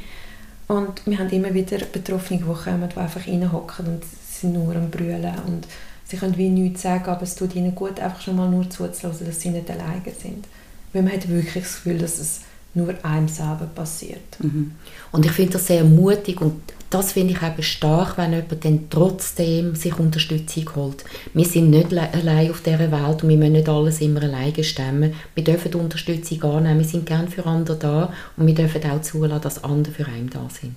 [0.67, 4.91] Und wir haben immer wieder Betroffene, die kommen, die einfach reinhocken und sind nur am
[4.91, 5.34] Brüllen.
[5.48, 5.65] Und
[6.06, 9.26] sie können wie nichts sagen, aber es tut ihnen gut, einfach schon mal nur zuzuhören,
[9.26, 10.46] dass sie nicht alleine sind.
[10.94, 12.41] Weil man hat wirklich das Gefühl, dass es
[12.76, 14.38] nur einem selber passiert.
[14.39, 14.74] Mhm.
[15.12, 16.62] Und ich finde das sehr mutig und
[16.92, 21.06] das finde ich eben stark, wenn jemand dann trotzdem sich Unterstützung holt.
[21.34, 25.14] Wir sind nicht allein auf dieser Welt und wir müssen nicht alles immer alleine stemmen.
[25.34, 29.42] Wir dürfen Unterstützung annehmen, wir sind gerne für andere da und wir dürfen auch zulassen,
[29.42, 30.76] dass andere für einen da sind.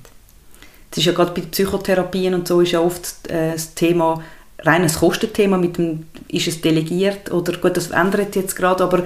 [0.90, 4.22] Das ist ja gerade bei Psychotherapien und so ist ja oft äh, das Thema
[4.60, 9.02] reines Kostenthema mit dem, ist es delegiert oder gut, das ändert jetzt gerade, aber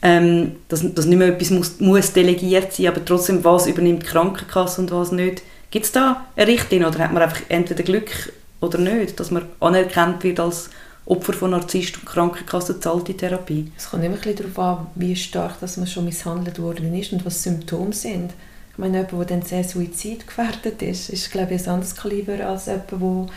[0.00, 4.06] ähm, dass, dass nicht mehr etwas muss, muss delegiert sein, aber trotzdem, was übernimmt die
[4.06, 5.42] Krankenkasse und was nicht.
[5.70, 9.46] Gibt es da eine Richtlinie oder hat man einfach entweder Glück oder nicht, dass man
[9.60, 10.70] anerkannt wird als
[11.04, 13.70] Opfer von Narzisst und Krankenkasse zahlt die Therapie?
[13.76, 17.12] Es kommt immer ein bisschen darauf an, wie stark dass man schon misshandelt worden ist
[17.12, 18.32] und was Symptome sind.
[18.72, 22.66] Ich meine, jemand, der dann sehr suizidgefährdet ist, ist, glaube ich, ein anderes Kaliber als
[22.66, 23.30] jemand,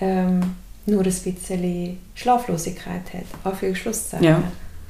[0.00, 0.54] der ähm,
[0.86, 3.24] nur ein bisschen Schlaflosigkeit hat.
[3.44, 4.24] Anführungsschlusszeichen.
[4.24, 4.42] Ja.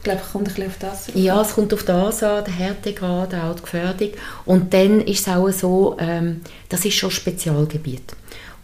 [0.04, 1.22] Ich glaube, es kommt ein bisschen auf das an.
[1.22, 4.10] Ja, es kommt auf das an, der Härtegrad, auch die Gefährdung.
[4.44, 8.14] Und dann ist es auch so, ähm, das ist schon Spezialgebiet.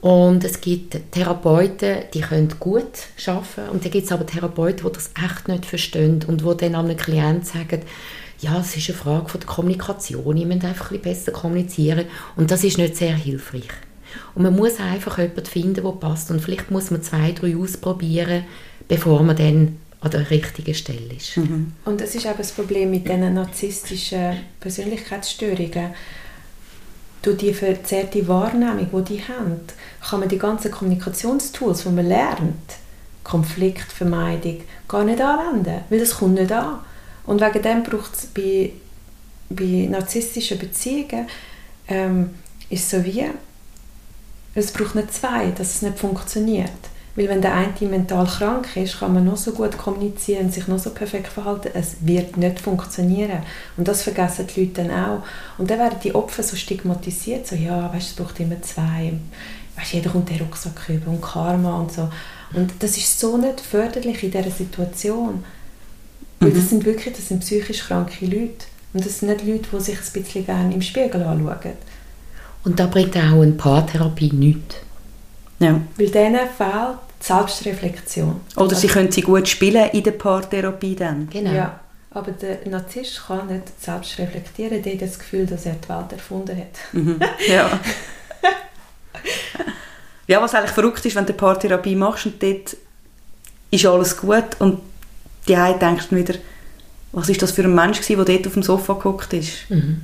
[0.03, 2.85] Und es gibt Therapeuten, die können gut
[3.27, 6.75] arbeiten und dann gibt es aber Therapeuten, die das echt nicht verstehen und die dann
[6.75, 7.83] einem Klienten sagen,
[8.41, 12.05] ja, es ist eine Frage von der Kommunikation, ich muss einfach ein besser kommunizieren
[12.37, 13.69] und das ist nicht sehr hilfreich.
[14.35, 18.45] Und man muss einfach jemanden finden, der passt und vielleicht muss man zwei, drei ausprobieren,
[18.89, 21.37] bevor man dann an der richtigen Stelle ist.
[21.37, 21.73] Mhm.
[21.85, 25.91] Und das ist eben das Problem mit diesen narzisstischen Persönlichkeitsstörungen.
[27.23, 29.61] Durch die verzerrte Wahrnehmung, die die haben,
[30.09, 32.77] kann man die ganzen Kommunikationstools, die man lernt,
[33.25, 36.79] Konfliktvermeidung, gar nicht anwenden, weil das kommt nicht an.
[37.27, 38.73] Und wegen dem braucht es bei,
[39.51, 41.29] bei narzisstischen Beziehungen
[41.89, 42.31] ähm,
[42.71, 43.27] ist so wie,
[44.55, 46.71] es braucht nicht zwei, dass es nicht funktioniert.
[47.17, 50.79] Weil wenn der eine mental krank ist, kann man noch so gut kommunizieren, sich noch
[50.79, 53.43] so perfekt verhalten, es wird nicht funktionieren.
[53.77, 55.23] Und das vergessen die Leute dann auch.
[55.59, 59.13] Und dann werden die Opfer so stigmatisiert, so ja, weißt, es braucht immer zwei,
[59.77, 62.09] weißt, jeder kommt den Rucksack über und Karma und so.
[62.53, 65.45] Und das ist so nicht förderlich in dieser Situation.
[66.39, 66.69] Weil das mhm.
[66.69, 68.67] sind wirklich das sind psychisch kranke Leute.
[68.93, 71.73] Und das sind nicht Leute, die sich ein bisschen gerne im Spiegel anschauen.
[72.65, 74.77] Und da bringt auch eine Paartherapie nichts.
[75.61, 75.81] Ja.
[75.97, 78.41] Weil denen fehlt die Selbstreflexion.
[78.57, 81.29] Oder sie können sie gut spielen in der Paartherapie dann.
[81.31, 81.53] Genau.
[81.53, 85.89] Ja, aber der Narzisst kann nicht selbst reflektieren, der hat das Gefühl, dass er die
[85.89, 86.93] Welt erfunden hat.
[86.93, 87.21] Mhm.
[87.49, 87.79] Ja.
[90.27, 92.77] ja, was eigentlich verrückt ist, wenn du Paartherapie machst und dort
[93.71, 94.81] ist alles gut und
[95.47, 96.35] die eine denkt wieder,
[97.13, 99.69] was ist das für ein Mensch gewesen, der dort auf dem Sofa gehockt ist.
[99.69, 100.03] Mhm.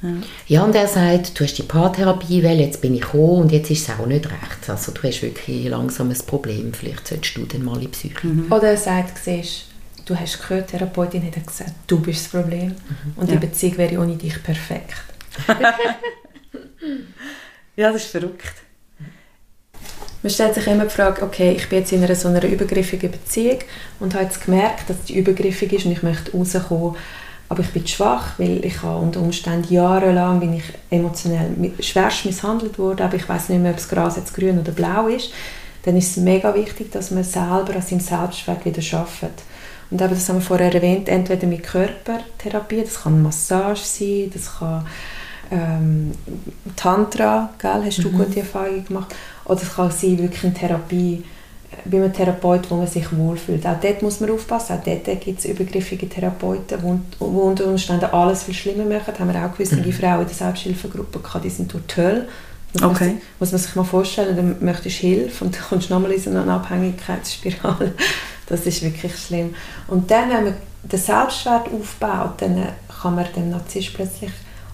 [0.00, 0.08] Ja.
[0.46, 3.70] ja, und er sagt, du hast die Paartherapie weil jetzt bin ich gekommen und jetzt
[3.70, 4.68] ist es auch nicht recht.
[4.68, 8.26] Also du hast wirklich langsam ein Problem, vielleicht solltest du dann mal in die Psyche.
[8.26, 8.52] Mhm.
[8.52, 9.64] Oder er sagt, siehst,
[10.04, 13.12] du hast gehört, die Therapeutin hat gesagt, du bist das Problem mhm.
[13.16, 13.36] und ja.
[13.36, 14.94] die Beziehung wäre ohne dich perfekt.
[17.76, 18.54] ja, das ist verrückt.
[20.22, 23.10] Man stellt sich immer die Frage, okay, ich bin jetzt in einer so einer übergriffigen
[23.10, 23.58] Beziehung
[24.00, 26.96] und habe jetzt gemerkt, dass die übergriffig ist und ich möchte rauskommen
[27.48, 32.78] aber ich bin schwach, weil ich habe unter Umständen jahrelang bin ich emotionell schwerst misshandelt
[32.78, 35.30] worden, aber ich weiß nicht mehr, ob das Gras jetzt grün oder blau ist.
[35.84, 39.22] Dann ist es mega wichtig, dass man selber an seinem Selbstwert wieder schafft.
[39.90, 44.58] Und eben, das haben wir vorher erwähnt, entweder mit Körpertherapie, das kann Massage sein, das
[44.58, 44.86] kann
[45.50, 46.12] ähm,
[46.76, 48.18] Tantra, gell, hast du mhm.
[48.18, 49.14] gute Erfahrungen gemacht,
[49.46, 51.24] oder es kann sein, wirklich eine Therapie,
[51.84, 53.66] bei einem Therapeut, wo man sich wohlfühlt.
[53.66, 54.78] Auch dort muss man aufpassen.
[54.78, 59.12] Auch dort gibt es übergriffige Therapeuten, die, unter Umständen alles viel schlimmer machen.
[59.12, 59.92] Da haben wir auch gewisse mhm.
[59.92, 62.28] Frauen in der Selbsthilfegruppe gehabt, die sind durch die Hölle.
[62.72, 63.14] Das okay.
[63.38, 66.12] muss, muss, man sich mal vorstellen, dann möchtest du Hilfe und dann kommst du nochmal
[66.12, 67.94] in so eine Abhängigkeitsspirale.
[68.46, 69.54] Das ist wirklich schlimm.
[69.88, 72.66] Und dann, wenn man den Selbstwert aufbaut, dann
[73.02, 74.30] kann man dem Narzisst plötzlich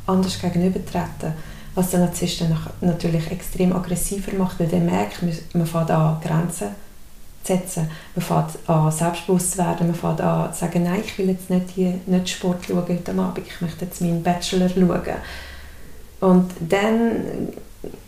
[0.07, 1.33] anders gegenübertreten.
[1.75, 5.23] Was den Narzisst dann natürlich extrem aggressiver macht, weil der merkt,
[5.55, 6.69] man fängt an, Grenzen
[7.47, 7.91] setzen.
[8.15, 9.87] Man fängt an, selbstbewusst zu werden.
[9.87, 13.13] Man fängt an, zu sagen, nein, ich will jetzt nicht, hier, nicht Sport schauen heute
[13.13, 15.03] Abend, ich möchte jetzt meinen Bachelor schauen.
[16.21, 17.51] Und dann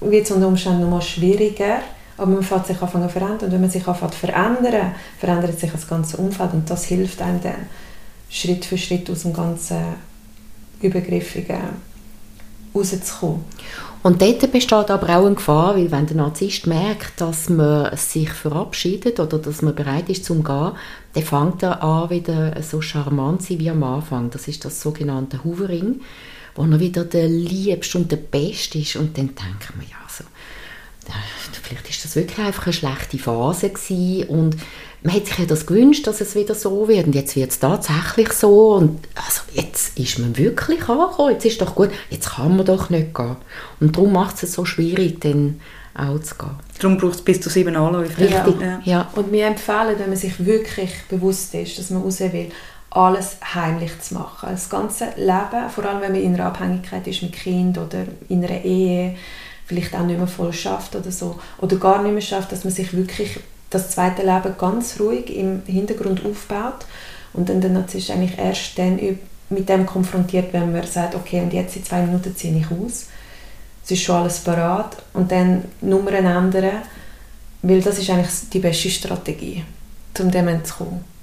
[0.01, 1.81] wird es unter Umständen noch mal schwieriger,
[2.17, 3.41] aber man fängt sich anfangen zu verändern.
[3.41, 7.21] Und wenn man sich anfängt zu verändern, verändert sich das ganze Umfeld und das hilft
[7.21, 7.67] einem dann,
[8.29, 9.79] Schritt für Schritt aus dem ganzen
[10.81, 11.61] Übergriffigen
[12.75, 13.45] rauszukommen.
[14.07, 18.31] Und dort besteht aber auch eine Gefahr, weil wenn der Narzisst merkt, dass man sich
[18.31, 20.75] verabschiedet oder dass man bereit ist zum Gehen,
[21.15, 24.31] dann fängt er an, wieder so charmant zu sein wie am Anfang.
[24.31, 26.03] Das ist das sogenannte Hoovering,
[26.55, 28.95] wo er wieder der Liebste und der Beste ist.
[28.95, 30.23] Und dann denkt man, ja, so,
[31.65, 34.57] vielleicht ist das wirklich einfach eine schlechte Phase gewesen und
[35.07, 37.61] man hätte sich ja das gewünscht, dass es wieder so wird und jetzt wird es
[37.61, 42.57] tatsächlich so und also jetzt ist man wirklich angekommen, jetzt ist doch gut, jetzt kann
[42.57, 43.37] man doch nicht gehen
[43.79, 45.61] und darum macht es so schwierig, dann
[45.95, 46.51] auch zu gehen.
[46.81, 48.21] Darum braucht es bis zu sieben Anläufe.
[48.21, 48.81] Richtig, ja.
[48.85, 49.09] ja.
[49.15, 52.51] Und wir empfehlen, wenn man sich wirklich bewusst ist, dass man raus will,
[52.91, 54.49] alles heimlich zu machen.
[54.51, 58.45] Das ganze Leben, vor allem wenn man in einer Abhängigkeit ist mit Kind oder in
[58.45, 59.15] einer Ehe,
[59.67, 62.73] vielleicht auch nicht mehr voll schafft oder so, oder gar nicht mehr schafft, dass man
[62.73, 63.39] sich wirklich
[63.77, 66.87] das zweite Leben ganz ruhig im Hintergrund aufbaut
[67.33, 68.99] und dann der Narzisst eigentlich erst dann
[69.49, 73.07] mit dem konfrontiert, wenn man sagt, okay, und jetzt in zwei Minuten ziehe ich aus.
[73.85, 76.83] Es ist schon alles parat und dann Nummern ändern,
[77.63, 79.63] weil das ist eigentlich die beste Strategie,
[80.19, 81.16] um dem kommen.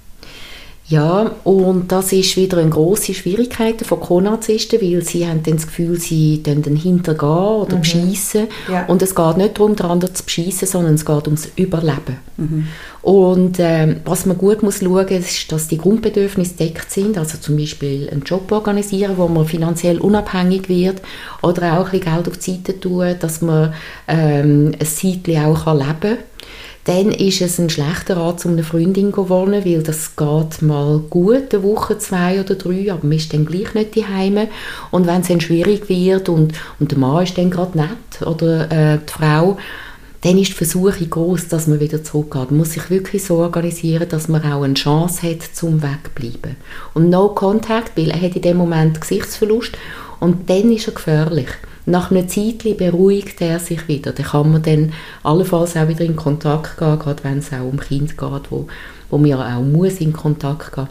[0.86, 5.66] Ja, und das ist wieder eine große Schwierigkeit von Co-Narzissten, weil sie haben dann das
[5.66, 7.80] Gefühl, sie dann hintergehen oder mhm.
[7.80, 8.48] beschissen.
[8.70, 8.84] Ja.
[8.84, 12.18] Und es geht nicht darum, den anderen zu beschissen, sondern es geht ums Überleben.
[12.36, 12.66] Mhm.
[13.00, 17.56] Und äh, was man gut muss schauen, ist, dass die Grundbedürfnisse deckt sind, also zum
[17.56, 21.00] Beispiel einen Job organisieren, wo man finanziell unabhängig wird
[21.40, 23.72] oder auch ein bisschen Geld auf die Seite tun, dass man
[24.06, 26.18] ähm, ein Zeitchen auch leben kann
[26.84, 30.98] dann ist es ein schlechter Rat, um eine Freundin zu wohnen, weil das geht mal
[31.08, 34.48] gut, eine Woche, zwei oder drei, aber man ist dann gleich nicht daheim.
[34.90, 38.70] Und wenn es dann schwierig wird und, und der Mann ist dann gerade nett oder
[38.70, 39.56] äh, die Frau,
[40.20, 42.50] dann ist die Versuchung groß, dass man wieder zurückgeht.
[42.50, 46.56] Man muss sich wirklich so organisieren, dass man auch eine Chance hat, zum Wegbleiben.
[46.92, 49.72] Und No Contact, weil er hat in dem Moment Gesichtsverlust
[50.20, 51.48] und dann ist er gefährlich.
[51.86, 54.12] Nach einer Zeit beruhigt er sich wieder.
[54.12, 57.78] Dann kann man dann allenfalls auch wieder in Kontakt gehen, gerade wenn es auch um
[57.78, 58.66] Kind geht, wo,
[59.10, 60.88] wo man auch muss in Kontakt gehen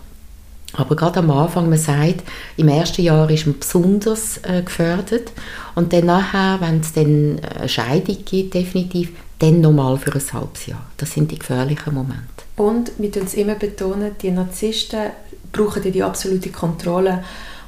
[0.76, 2.24] aber gerade am Anfang, man sagt,
[2.58, 5.32] im ersten Jahr ist man besonders äh, gefördert
[5.76, 10.66] und dann nachher, wenn es dann eine Scheidung gibt, definitiv, dann nochmal für ein halbes
[10.66, 10.86] Jahr.
[10.98, 12.24] Das sind die gefährlichen Momente.
[12.58, 15.12] Und wir uns immer betonen, die Narzissten
[15.52, 17.24] brauchen die absolute Kontrolle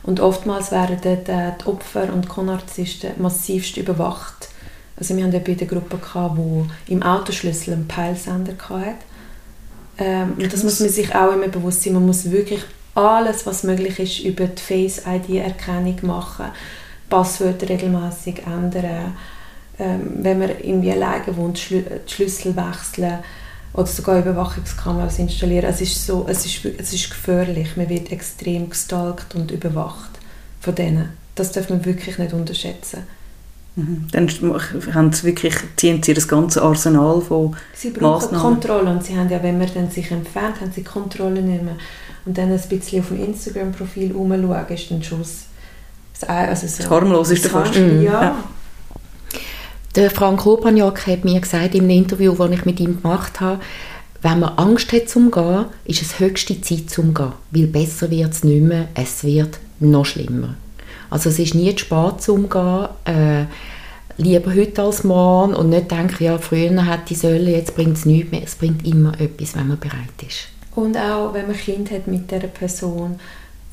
[0.05, 4.49] und oftmals werden dort die Opfer und Konnarzisten massivst überwacht.
[4.97, 5.97] Also wir haben dort bei der Gruppe,
[6.87, 8.95] die im Autoschlüssel einen Peilsender hatte.
[9.97, 11.93] Ähm, und das muss man sich auch immer bewusst sein.
[11.93, 12.61] Man muss wirklich
[12.93, 16.45] alles, was möglich ist, über die Face-ID-Erkennung machen,
[17.09, 19.13] Passwörter regelmäßig ändern,
[19.79, 23.19] ähm, wenn man irgendwie alleine wohnt, die Schlüssel wechseln
[23.75, 25.65] oder sogar Überwachungskameras installieren.
[25.69, 27.75] Es ist, so, es, ist, es ist gefährlich.
[27.75, 30.11] Man wird extrem gestalkt und überwacht
[30.61, 31.09] von denen.
[31.35, 33.03] Das darf man wirklich nicht unterschätzen.
[33.75, 34.07] Mhm.
[34.13, 34.29] Dann
[34.93, 38.41] haben sie wirklich, ziehen sie das ganze Arsenal von Sie brauchen Massnahmen.
[38.41, 41.75] Kontrolle und sie haben ja, wenn man dann sich entfernt, haben sie Kontrolle nicht mehr.
[42.25, 46.89] Und dann ein bisschen auf dem Instagram-Profil herumschauen, ist dann schon das, also so, das
[46.89, 47.75] harmloseste fast.
[47.75, 47.83] Ja.
[48.01, 48.43] ja.
[49.95, 53.61] Der Frank Opaniak hat mir gesagt in einem Interview, das ich mit ihm gemacht habe,
[54.21, 58.33] wenn man Angst hat zum Gehen, ist es höchste Zeit zum Gehen, weil besser wird
[58.33, 60.55] es nicht mehr, es wird noch schlimmer.
[61.09, 63.45] Also es ist nie zu spät zum Gehen, äh,
[64.17, 68.05] lieber heute als morgen und nicht denken, ja, früher hätte ich sollen, jetzt bringt es
[68.05, 68.43] nichts mehr.
[68.43, 70.49] Es bringt immer etwas, wenn man bereit ist.
[70.75, 73.17] Und auch, wenn man Kind hat mit dieser Person,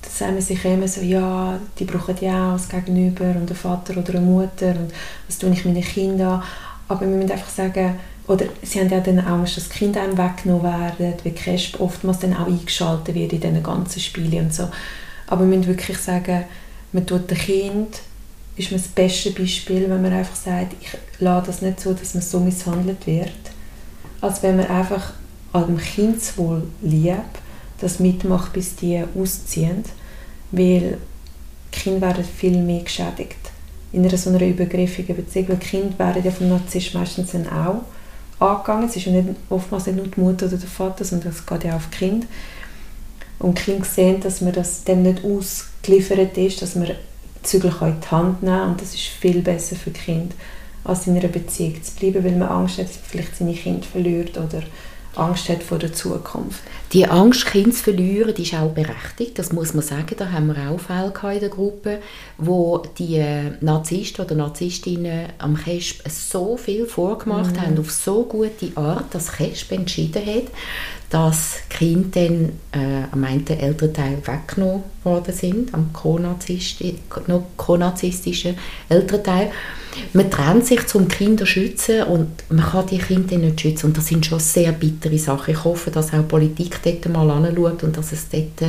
[0.02, 3.96] da sagen sich immer so, ja, die brauchen ja auch das Gegenüber und einen Vater
[3.96, 4.92] oder eine Mutter und
[5.26, 6.42] was tue ich meinen Kindern
[6.88, 7.94] Aber wir müssen einfach sagen,
[8.28, 12.36] oder sie haben ja dann Angst, dass Kinder einem weggenommen werden, wie Cresp oftmals dann
[12.36, 14.68] auch eingeschaltet wird in diesen ganzen Spielen und so.
[15.26, 16.44] Aber wir müssen wirklich sagen,
[16.92, 18.00] man tut dem Kind,
[18.56, 20.88] ist mir das beste Beispiel, wenn man einfach sagt, ich
[21.20, 23.32] lasse das nicht so, dass man so misshandelt wird,
[24.20, 25.12] als wenn man einfach
[25.52, 27.16] an dem Kindeswohl lieb,
[27.82, 29.84] das mitmacht, bis die ausziehen,
[30.50, 30.98] weil
[31.70, 33.52] Kinder werden viel mehr geschädigt
[33.92, 37.82] in einer so einer übergriffigen Beziehung, weil Kinder werden ja vom Narzisst meistens dann auch
[38.38, 38.88] angegangen.
[38.88, 41.64] Es ist ja nicht, oftmals nicht nur die Mutter oder der Vater, sondern das geht
[41.64, 42.26] ja auf die Kinder.
[43.38, 46.90] Und die Kinder sehen, dass man das dem nicht ausgeliefert ist, dass man
[47.42, 50.34] Zügel in die Hand nehmen kann und das ist viel besser für Kinder,
[50.84, 53.86] als in einer Beziehung zu bleiben, weil man Angst hat, dass man vielleicht seine Kinder
[53.86, 54.62] verliert oder
[55.14, 56.60] Angst hat vor der Zukunft.
[56.92, 60.14] Die Angst, Kinder zu verlieren, die ist auch berechtigt, das muss man sagen.
[60.16, 61.98] Da haben wir auch Fälle in der Gruppe,
[62.38, 67.60] wo die äh, Narzissten oder Narzisstinnen am Kesp so viel vorgemacht mhm.
[67.60, 70.44] haben, auf so gute Art, dass Kesp entschieden hat,
[71.12, 78.56] dass Kinder dann äh, am einen Elternteil weggenommen worden sind, am konazistischen
[78.88, 79.50] Elternteil.
[80.14, 84.06] Man trennt sich zum Kinder schützen und man kann die Kinder nicht schützen und das
[84.06, 85.52] sind schon sehr bittere Sachen.
[85.52, 88.62] Ich hoffe, dass auch Politik dort mal anschaut und dass es dort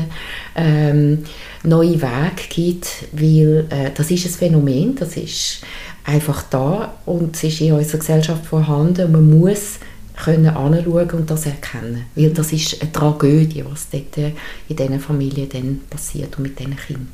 [0.58, 1.24] ähm,
[1.64, 5.62] neue Wege gibt, weil äh, das ist ein Phänomen, das ist
[6.04, 9.80] einfach da und es ist in unserer Gesellschaft vorhanden und man muss
[10.22, 12.06] können anschauen und das erkennen.
[12.16, 16.78] Weil das ist eine Tragödie, was dort in diesen Familien dann passiert und mit diesen
[16.78, 17.08] Kindern.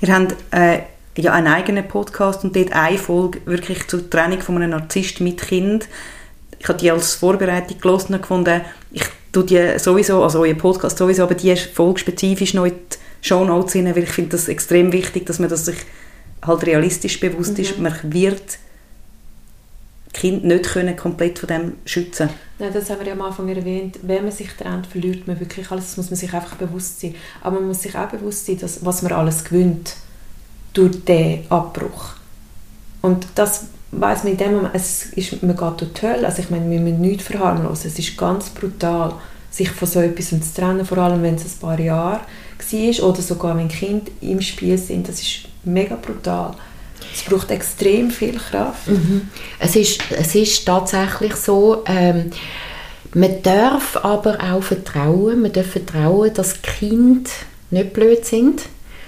[0.00, 0.80] Ihr habt äh,
[1.16, 5.40] ja einen eigenen Podcast und dort eine Folge wirklich zur Trennung von einem Narzisst mit
[5.40, 5.88] Kind.
[6.58, 8.60] Ich habe die als Vorbereitung gelesen und gefunden,
[8.90, 13.28] ich tue die sowieso, also euer Podcast sowieso, aber die Folge spezifisch noch in die
[13.28, 15.76] Show Notes rein, weil ich finde das extrem wichtig, dass man das sich
[16.42, 17.64] halt realistisch bewusst mhm.
[17.64, 17.78] ist.
[17.78, 18.58] Man wird
[20.14, 23.98] Kind nicht können komplett von dem schützen Nein, das haben wir ja am Anfang erwähnt.
[24.02, 25.86] Wenn man sich trennt, verliert man wirklich alles.
[25.86, 27.16] Das muss man sich einfach bewusst sein.
[27.42, 29.96] Aber man muss sich auch bewusst sein, dass, was man alles gewinnt
[30.72, 32.14] durch den Abbruch.
[33.02, 36.26] Und das weiß man in dem Moment, es ist, man geht durch die Hölle.
[36.26, 37.90] Also ich meine, wir müssen nichts verharmlosen.
[37.90, 39.14] Es ist ganz brutal,
[39.50, 43.20] sich von so etwas zu trennen, vor allem wenn es ein paar Jahre war oder
[43.20, 45.08] sogar wenn Kinder im Spiel sind.
[45.08, 46.54] Das ist mega brutal.
[47.12, 48.88] Es braucht extrem viel Kraft.
[48.88, 49.28] Mhm.
[49.58, 52.30] Es, ist, es ist tatsächlich so, ähm,
[53.14, 57.30] man darf aber auch vertrauen, man darf vertrauen, dass Kinder
[57.70, 58.62] nicht blöd sind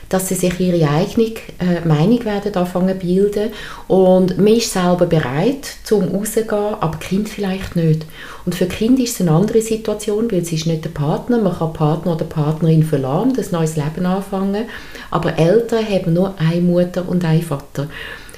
[0.08, 3.50] dass sie sich ihre eigene äh, Meinung werden anfangen bilden
[3.88, 8.06] und man ist selber bereit zum rauszugehen, aber Kind vielleicht nicht.
[8.44, 11.56] Und für Kind ist es eine andere Situation, weil es ist nicht der Partner, man
[11.58, 14.66] kann Partner oder Partnerin verlassen, das neues Leben anfangen,
[15.10, 17.88] aber Eltern haben nur eine Mutter und einen Vater.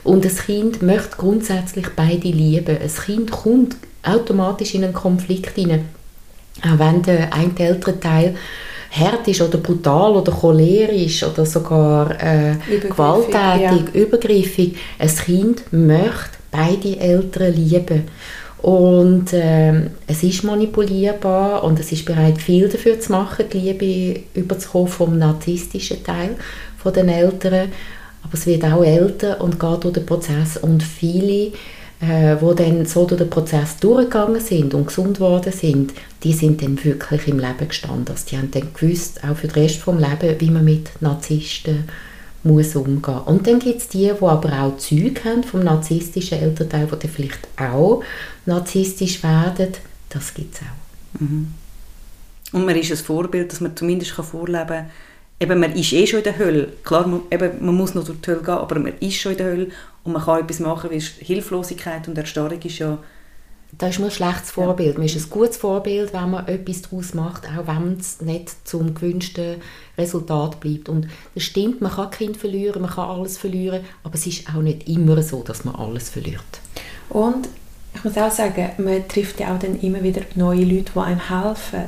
[0.05, 2.79] Und das Kind möchte grundsätzlich beide lieben.
[2.79, 5.87] Ein Kind kommt automatisch in einen Konflikt hinein.
[6.63, 8.35] Auch wenn der eine Elternteil
[8.91, 14.01] hart ist oder brutal oder cholerisch oder sogar äh, gewalttätig, ja.
[14.01, 14.77] übergriffig.
[14.99, 18.05] Ein Kind möchte beide Eltern lieben.
[18.63, 24.21] Und äh, es ist manipulierbar und es ist bereit, viel dafür zu machen, die Liebe
[24.35, 26.35] überzukommen vom narzisstischen Teil
[26.77, 27.71] von den Eltern.
[28.25, 30.57] Aber es wird auch älter und geht durch den Prozess.
[30.57, 31.53] Und viele
[32.01, 35.93] äh, wo dann so durch den Prozess durchgegangen sind und gesund geworden sind,
[36.23, 38.09] die sind dann wirklich im Leben gestanden.
[38.09, 41.85] Also die haben dann gewusst, auch für den Rest des Lebens, wie man mit Narzissten
[42.45, 43.19] muss umgehen.
[43.27, 47.11] Und dann gibt es die, die aber auch Züge haben vom narzisstischen Elternteil, die dann
[47.11, 48.03] vielleicht auch
[48.47, 49.73] narzisstisch werden.
[50.09, 51.21] Das gibt es auch.
[51.21, 51.49] Mhm.
[52.53, 54.91] Und man ist ein Vorbild, dass man zumindest vorleben kann,
[55.41, 56.73] eben, man ist eh schon in der Hölle.
[56.85, 59.39] Klar, man, eben, man muss noch durch die Hölle gehen, aber man ist schon in
[59.39, 59.69] der Hölle
[60.05, 62.99] und man kann etwas machen, weil Hilflosigkeit und Erstarrung ist ja...
[63.77, 64.95] Das ist nur ein schlechtes Vorbild.
[64.95, 64.99] Ja.
[64.99, 68.95] Man ist ein gutes Vorbild, wenn man etwas daraus macht, auch wenn es nicht zum
[68.95, 69.57] gewünschten
[69.99, 70.89] Resultat bleibt.
[70.89, 74.63] Und das stimmt, man kann Kind verlieren, man kann alles verlieren, aber es ist auch
[74.63, 76.41] nicht immer so, dass man alles verliert.
[77.11, 77.47] Und
[77.95, 81.29] ich muss auch sagen, man trifft ja auch dann immer wieder neue Leute, die einem
[81.29, 81.85] helfen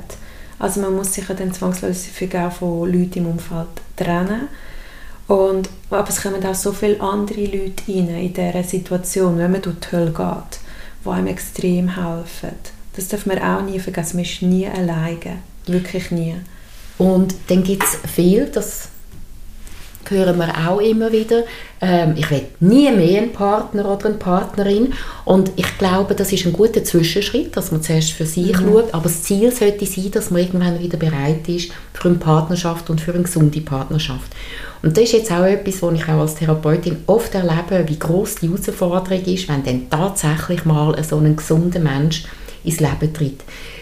[0.60, 4.48] also man muss sich ja dann zwangsläufig auch von Leuten im Umfeld trennen.
[5.26, 9.62] Und, aber es kommen auch so viele andere Leute rein in dieser Situation, wenn man
[9.62, 10.60] durch die Hölle geht,
[11.04, 12.56] die einem extrem helfen.
[12.94, 15.38] Das darf man auch nie vergessen, man ist nie alleine.
[15.66, 16.36] Wirklich nie.
[16.98, 18.89] Und dann gibt es viel, das
[20.08, 21.44] hören wir auch immer wieder,
[21.80, 24.92] ähm, ich will nie mehr einen Partner oder eine Partnerin
[25.24, 28.72] und ich glaube, das ist ein guter Zwischenschritt, dass man zuerst für sich mhm.
[28.72, 32.90] schaut, aber das Ziel sollte sein, dass man irgendwann wieder bereit ist für eine Partnerschaft
[32.90, 34.32] und für eine gesunde Partnerschaft.
[34.82, 38.36] Und das ist jetzt auch etwas, was ich auch als Therapeutin oft erlebe, wie groß
[38.36, 42.24] die Herausforderung ist, wenn dann tatsächlich mal so ein gesunder Mensch
[42.64, 43.40] ins Leben tritt.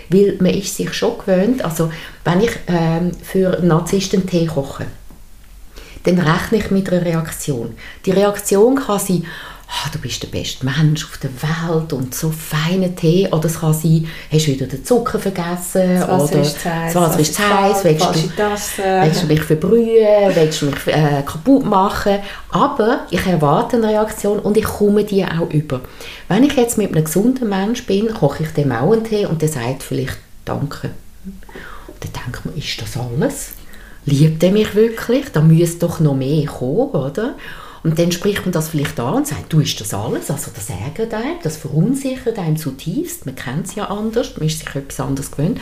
[0.09, 1.91] Weil man ist sich schon gewöhnt, also
[2.25, 4.87] wenn ich ähm, für Narzissten Tee koche,
[6.17, 7.75] dann rechne ich mit einer Reaktion.
[8.05, 9.25] Die Reaktion kann sein,
[9.69, 13.29] ah, du bist der beste Mensch auf der Welt und so feiner Tee.
[13.31, 16.01] Oder es kann sein, hast du wieder den Zucker vergessen.
[16.01, 19.27] Das Wasser oder ist zu heiß, das Wasser ist zu heiß, willst du, willst du
[19.27, 22.19] mich verbrühen, willst du mich äh, kaputt machen.
[22.51, 25.81] Aber ich erwarte eine Reaktion und ich komme die auch über.
[26.29, 29.43] Wenn ich jetzt mit einem gesunden Mensch bin, koche ich dem auch einen Tee und
[29.43, 30.91] der sagt vielleicht Danke.
[31.87, 33.53] Und dann denkt man, ist das alles?
[34.09, 35.27] Liebt er mich wirklich?
[35.33, 37.35] Da müsste doch noch mehr kommen, oder?
[37.83, 40.31] Und dann spricht man das vielleicht an und sagt, du ist das alles?
[40.31, 43.27] Also das ärgert einem, das verunsichert einem zutiefst.
[43.27, 45.61] Man kennt es ja anders, man ist sich etwas anderes gewöhnt.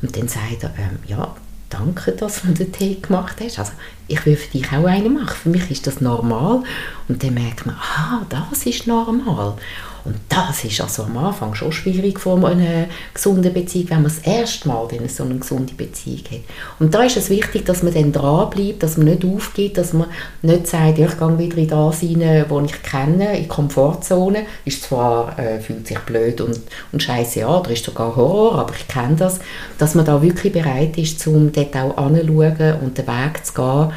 [0.00, 1.36] Und dann sagt er, ähm, ja,
[1.68, 3.58] danke, dass du den Tee gemacht hast.
[3.58, 3.72] Also
[4.08, 5.36] ich will für dich auch einen machen.
[5.42, 6.62] Für mich ist das normal.
[7.08, 9.56] Und dann merkt man, ah, das ist normal.
[10.04, 14.18] Und das ist also am Anfang schon schwierig vor einer gesunden Beziehung, wenn man das
[14.18, 16.40] erste Mal in so eine gesunde Beziehung hat.
[16.78, 20.08] Und da ist es wichtig, dass man dann dranbleibt, dass man nicht aufgeht, dass man
[20.42, 24.44] nicht sagt, ich gehe wieder in das rein, wo ich kenne, in die Komfortzone.
[24.66, 26.60] Ist zwar, äh, fühlt sich blöd und,
[26.92, 29.40] und scheiße an, oder ist sogar Horror, aber ich kenne das.
[29.78, 33.92] Dass man da wirklich bereit ist, um dort auch anzuschauen und den Weg zu gehen,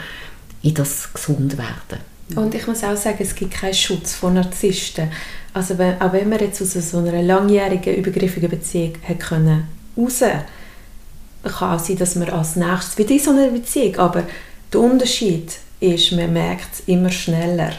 [0.64, 2.00] in das Gesundwerden.
[2.36, 5.10] Und ich muss auch sagen, es gibt keinen Schutz vor Narzissten.
[5.58, 10.20] Also wenn, auch wenn man jetzt aus so einer langjährigen, übergriffigen Beziehung hat können raus,
[10.20, 14.24] kann auch sein, dass man als nächstes wieder in so einer Beziehung, aber
[14.72, 17.72] der Unterschied ist, man merkt es immer schneller,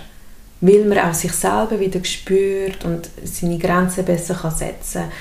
[0.60, 5.12] weil man auch sich selber wieder spürt und seine Grenzen besser kann setzen kann.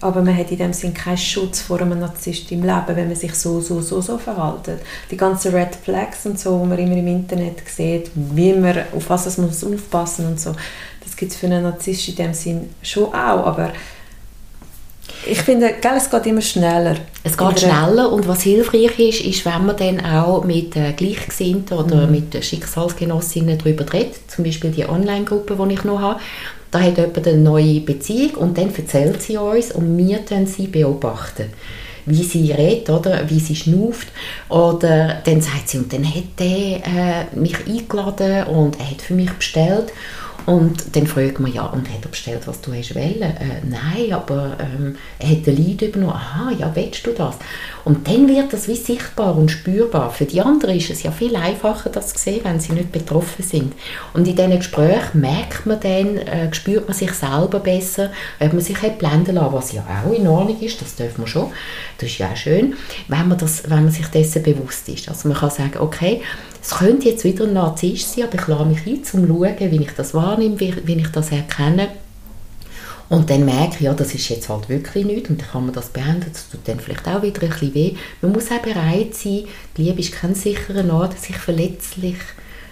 [0.00, 3.16] Aber man hat in dem Sinn keinen Schutz vor einem Narzisst im Leben, wenn man
[3.16, 4.80] sich so, so, so, so verhält.
[5.10, 9.08] Die ganzen Red Flags und so, die man immer im Internet sieht, wie man, auf
[9.08, 10.54] was man muss aufpassen und so,
[11.14, 13.72] das gibt es für einen Narzisst in dem Sinn schon auch, aber
[15.26, 16.96] ich finde, gell, es geht immer schneller.
[17.22, 21.78] Es geht schneller und was hilfreich ist, ist, wenn man dann auch mit äh, Gleichgesinnten
[21.78, 22.10] oder mhm.
[22.10, 26.20] mit Schicksalsgenossinnen darüber redet, zum Beispiel die Online-Gruppe, die ich noch habe,
[26.72, 30.66] da hat jemand eine neue Beziehung und dann erzählt sie uns und wir dann sie
[30.66, 31.46] beobachten
[32.06, 34.08] wie sie redet, oder wie sie schnuft.
[34.48, 39.14] Oder dann sagt sie, und dann hat er äh, mich eingeladen und er hat für
[39.14, 39.92] mich bestellt.
[40.46, 43.22] Und dann fragt man, ja, und hat er bestellt, was du hast wollen?
[43.22, 46.12] Äh, nein, aber ähm, er hat den Lied übernommen.
[46.12, 47.36] Aha, ja, willst du das?
[47.84, 50.10] Und dann wird das wie sichtbar und spürbar.
[50.10, 53.42] Für die anderen ist es ja viel einfacher, das zu sehen, wenn sie nicht betroffen
[53.42, 53.72] sind.
[54.12, 58.62] Und in diesen Gesprächen merkt man dann, äh, spürt man sich selber besser, ob man
[58.62, 61.52] sich hat blenden lassen, was ja auch in Ordnung ist, das dürfen wir schon.
[61.98, 62.74] Das ist ja auch schön,
[63.08, 65.08] wenn man, das, wenn man sich dessen bewusst ist.
[65.08, 66.20] Also man kann sagen, okay,
[66.64, 69.70] es könnte jetzt wieder ein Narzisst sein, aber ich lade mich ein, um zu schauen,
[69.70, 71.88] wie ich das wahrnehme, wie, wie ich das erkenne.
[73.10, 75.74] Und dann merke ich, ja, das ist jetzt halt wirklich nichts und dann kann man
[75.74, 77.94] das beenden, das tut dann vielleicht auch wieder ein bisschen weh.
[78.22, 79.44] Man muss auch bereit sein,
[79.76, 82.16] die Liebe ist kein sicherer Ort, sich verletzlich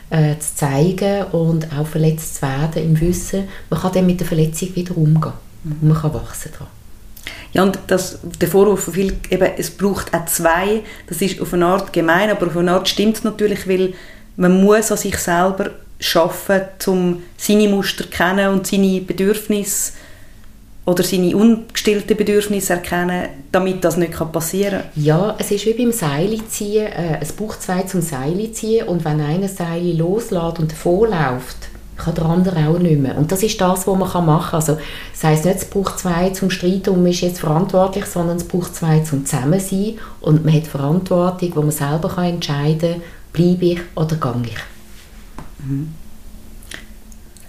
[0.08, 4.26] äh, zu zeigen und auch verletzt zu werden im Wissen, man kann dann mit der
[4.26, 5.34] Verletzung wieder umgehen
[5.64, 6.81] und man kann wachsen daran.
[7.52, 11.66] Ja, und das, der Vorwurf viel, eben, es braucht auch zwei, das ist auf eine
[11.66, 13.92] Art gemein, aber auf eine Art stimmt es natürlich, weil
[14.36, 15.70] man muss an sich selber
[16.00, 19.92] schaffen, um seine Muster kennen und seine Bedürfnisse
[20.84, 24.90] oder seine ungestillten Bedürfnisse erkennen, damit das nicht passieren kann?
[24.96, 26.86] Ja, es ist wie beim Seilziehen.
[26.86, 32.24] Äh, es braucht zwei zum Seilziehen und wenn einer Seil loslässt und davonläuft, kann der
[32.24, 33.16] andere auch nicht mehr.
[33.16, 34.60] Und das ist das, was man machen kann.
[34.60, 34.78] Also,
[35.12, 38.44] das heisst nicht, es braucht zwei zum Streiten und man ist jetzt verantwortlich, sondern es
[38.44, 43.64] braucht zwei zum Zusammensein und man hat Verantwortung, wo man selber kann entscheiden kann, bleibe
[43.64, 45.66] ich oder gehe ich.
[45.66, 45.94] Mhm.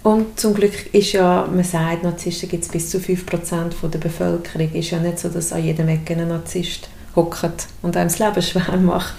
[0.02, 3.98] Und zum Glück ist ja, man sagt, Narzissten gibt es bis zu 5% von der
[3.98, 4.68] Bevölkerung.
[4.74, 8.18] Es ist ja nicht so, dass an jedem Ecke ein Narzisst hockt und einem das
[8.18, 9.14] Leben schwer macht.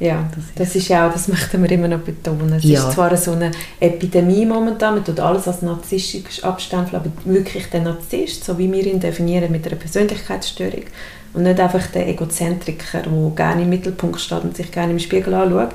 [0.00, 2.52] Ja, das ist, das ist auch, das möchten wir immer noch betonen.
[2.52, 2.86] Es ja.
[2.86, 7.82] ist zwar so eine Epidemie momentan, man tut alles als narzisstisch abstempeln, aber wirklich der
[7.82, 10.84] Narzisst, so wie wir ihn definieren, mit einer Persönlichkeitsstörung
[11.34, 15.34] und nicht einfach der Egozentriker, der gerne im Mittelpunkt steht und sich gerne im Spiegel
[15.34, 15.74] anschaut.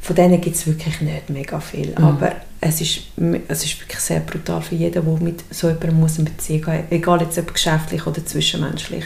[0.00, 2.04] Von denen gibt es wirklich nicht mega viel, mhm.
[2.04, 3.00] aber es ist,
[3.48, 6.84] es ist wirklich sehr brutal für jeden, der mit so jemandem muss eine Beziehung haben,
[6.90, 9.04] egal jetzt ob geschäftlich oder zwischenmenschlich.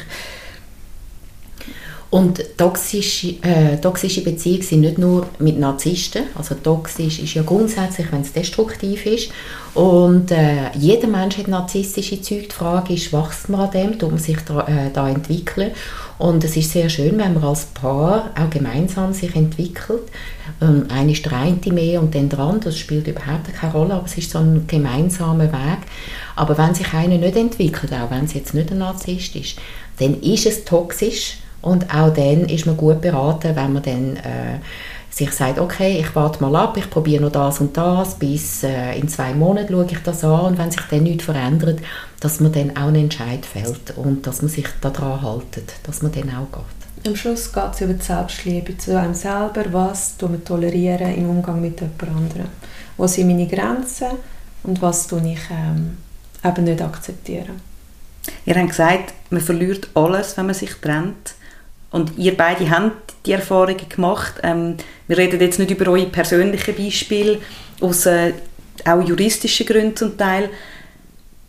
[2.10, 8.10] Und toxische, äh, toxische Beziehungen sind nicht nur mit Narzissten, also toxisch ist ja grundsätzlich,
[8.10, 9.30] wenn es destruktiv ist.
[9.74, 12.48] Und äh, jeder Mensch hat narzisstische Züge.
[12.48, 15.70] Die Frage ist, wächst man an dem, man sich da, äh, da entwickeln?
[16.18, 20.02] Und es ist sehr schön, wenn man als Paar auch gemeinsam sich entwickelt.
[20.60, 23.94] Ähm, einer ist der eine mehr und dann der andere, das spielt überhaupt keine Rolle,
[23.94, 25.78] aber es ist so ein gemeinsamer Weg.
[26.34, 29.58] Aber wenn sich einer nicht entwickelt, auch wenn es jetzt nicht ein Narzisst ist,
[30.00, 34.58] dann ist es toxisch und auch dann ist man gut beraten, wenn man dann äh,
[35.10, 38.98] sich sagt, okay, ich warte mal ab, ich probiere noch das und das, bis äh,
[38.98, 41.80] in zwei Monaten schaue ich das an und wenn sich dann nichts verändert,
[42.20, 46.12] dass man dann auch einen Entscheid fällt und dass man sich daran haltet, dass man
[46.12, 47.06] dann auch geht.
[47.06, 51.30] Am Schluss geht es über die Selbstliebe zu einem selber, was tun wir tolerieren im
[51.30, 52.48] Umgang mit jemand anderem.
[52.96, 54.08] Wo sind meine Grenzen
[54.62, 55.96] und was tue ich ähm,
[56.44, 57.60] eben nicht akzeptieren.
[58.44, 61.34] Ihr habt gesagt, man verliert alles, wenn man sich trennt.
[61.90, 64.34] Und ihr beide habt die Erfahrungen gemacht.
[64.42, 64.76] Ähm,
[65.08, 67.38] wir reden jetzt nicht über eure persönlichen Beispiele,
[67.80, 68.32] aus äh,
[68.84, 70.48] auch juristischen Gründen zum Teil,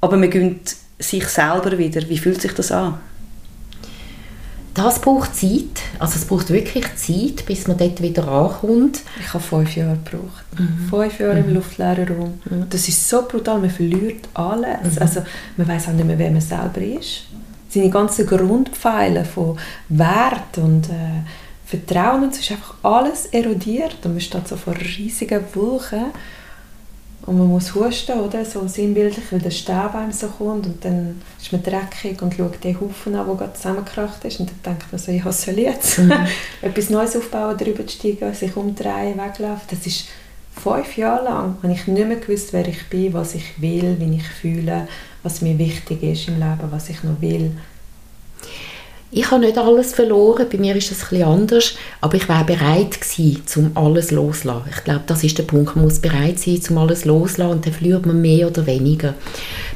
[0.01, 2.07] aber man gönnt sich selber wieder.
[2.09, 2.99] Wie fühlt sich das an?
[4.73, 5.81] Das braucht Zeit.
[5.99, 9.01] Also es braucht wirklich Zeit, bis man dort wieder ankommt.
[9.19, 10.45] Ich habe fünf Jahre gebraucht.
[10.57, 10.89] Mhm.
[10.89, 11.49] Fünf Jahre mhm.
[11.49, 12.41] im luftleeren Raum.
[12.49, 12.67] Mhm.
[12.69, 14.95] Das ist so brutal, man verliert alles.
[14.95, 15.01] Mhm.
[15.01, 15.23] Also
[15.57, 17.23] man weiß auch nicht mehr, wer man selber ist.
[17.71, 19.57] Seine ganzen Grundpfeiler von
[19.89, 21.23] Wert und äh,
[21.65, 26.11] Vertrauen, das ist einfach alles erodiert und man steht so vor riesigen Wolken
[27.25, 28.43] und man muss husten, oder?
[28.43, 32.63] So sinnbildlich, weil der Staub einem so kommt und dann ist man dreckig und schaut
[32.63, 35.59] den Haufen an, der gerade zusammengekracht ist und dann denkt man so, ja, was soll
[35.59, 35.99] ich jetzt?
[35.99, 36.11] Mhm.
[36.61, 39.67] Etwas Neues aufbauen, drüber steigen, sich umdrehen, weglaufen.
[39.69, 40.07] Das ist
[40.61, 44.17] fünf Jahre lang, habe ich nicht mehr gewusst, wer ich bin, was ich will, wie
[44.17, 44.87] ich fühle,
[45.23, 47.51] was mir wichtig ist im Leben, was ich noch will
[49.13, 53.01] ich habe nicht alles verloren, bei mir ist es etwas anders, aber ich war bereit
[53.01, 54.71] gewesen, um alles loszulassen.
[54.73, 57.73] Ich glaube, das ist der Punkt, man muss bereit sein, um alles loszulassen und dann
[57.73, 59.15] verliert man mehr oder weniger.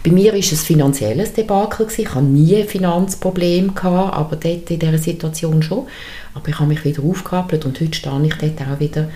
[0.06, 2.02] Bei mir ist es finanzielles Debakel gewesen.
[2.04, 5.88] ich habe nie ein Finanzproblem gehabt, aber dort in dieser Situation schon.
[6.34, 9.10] Aber ich habe mich wieder aufgerappelt und heute stehe ich dort auch wieder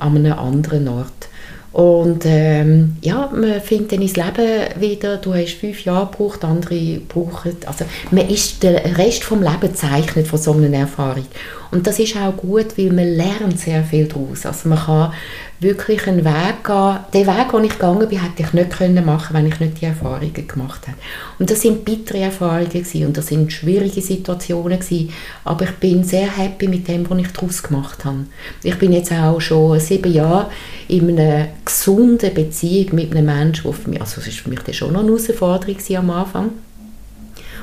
[0.00, 1.28] an einem anderen Ort.
[1.72, 7.00] Und ähm, ja, man findet dann ins Leben wieder, du hast fünf Jahre gebraucht, andere
[7.08, 11.24] brauchen, also man ist der Rest vom Leben zeichnet von so einer Erfahrung.
[11.72, 14.44] Und das ist auch gut, weil man lernt sehr viel daraus.
[14.44, 15.12] Also man kann
[15.58, 16.98] wirklich einen Weg gehen.
[17.14, 19.86] Den Weg, den ich gegangen bin, hätte ich nicht können machen wenn ich nicht die
[19.86, 20.98] Erfahrungen gemacht hätte.
[21.38, 25.10] Und das sind bittere Erfahrungen gewesen, und das sind schwierige Situationen gewesen,
[25.44, 28.26] aber ich bin sehr happy mit dem, was ich daraus gemacht habe.
[28.62, 30.50] Ich bin jetzt auch schon sieben Jahre
[30.88, 34.76] in einer gesunden Beziehung mit einem Menschen, der für mich, also es war für mich
[34.76, 36.50] schon noch eine Herausforderung am Anfang,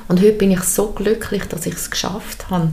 [0.09, 2.71] und heute bin ich so glücklich, dass ich es geschafft habe.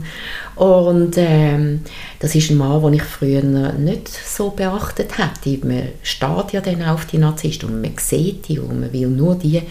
[0.55, 1.81] Und ähm,
[2.17, 5.63] das ist ein Mann, den ich früher nicht so beachtet hätte.
[5.63, 9.35] Man steht ja dann auf die Narzissten und man sieht die und man will nur
[9.35, 9.61] die.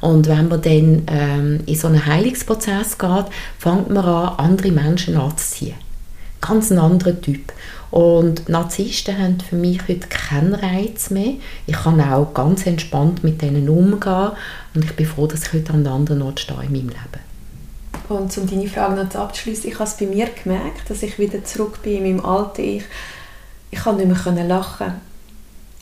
[0.00, 3.26] Und wenn man dann ähm, in so einen Heilungsprozess geht,
[3.58, 5.74] fängt man an, andere Menschen anzuziehen.
[6.40, 7.52] Ganz ein anderer Typ.
[7.90, 11.34] Und Narzissten haben für mich heute keinen Reiz mehr.
[11.66, 14.32] Ich kann auch ganz entspannt mit denen umgehen
[14.74, 17.26] und ich bin froh, dass ich heute an einem anderen Ort stehe in meinem Leben.
[18.08, 21.44] Und um deine Frage noch abzuschließen, ich habe es bei mir gemerkt, dass ich wieder
[21.44, 22.84] zurück bin in meinem alten Ich.
[23.70, 24.92] Ich konnte nicht mehr lachen.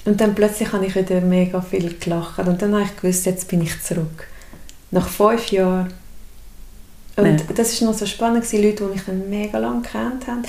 [0.04, 2.38] Und dann plötzlich habe ich wieder mega viel gelacht.
[2.38, 4.26] Und dann habe ich gewusst, jetzt bin ich zurück.
[4.90, 5.92] Nach fünf Jahren.
[7.16, 7.46] Und ja.
[7.54, 10.42] das war noch so spannend, die Leute, die mich dann mega lange kennt haben,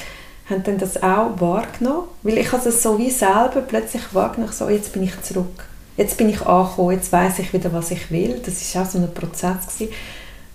[0.50, 2.08] haben dann das auch wahrgenommen.
[2.24, 5.66] Weil ich es so wie selber plötzlich wahrgenommen, so, jetzt bin ich zurück.
[5.98, 8.42] Jetzt bin ich angekommen, jetzt weiß ich wieder, was ich will.
[8.46, 9.78] Das war auch so ein Prozess.
[9.78, 9.94] Gewesen.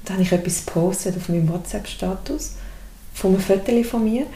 [0.05, 2.55] Dann habe ich etwas gepostet auf meinem WhatsApp-Status
[3.15, 4.27] von einem Foto von mir.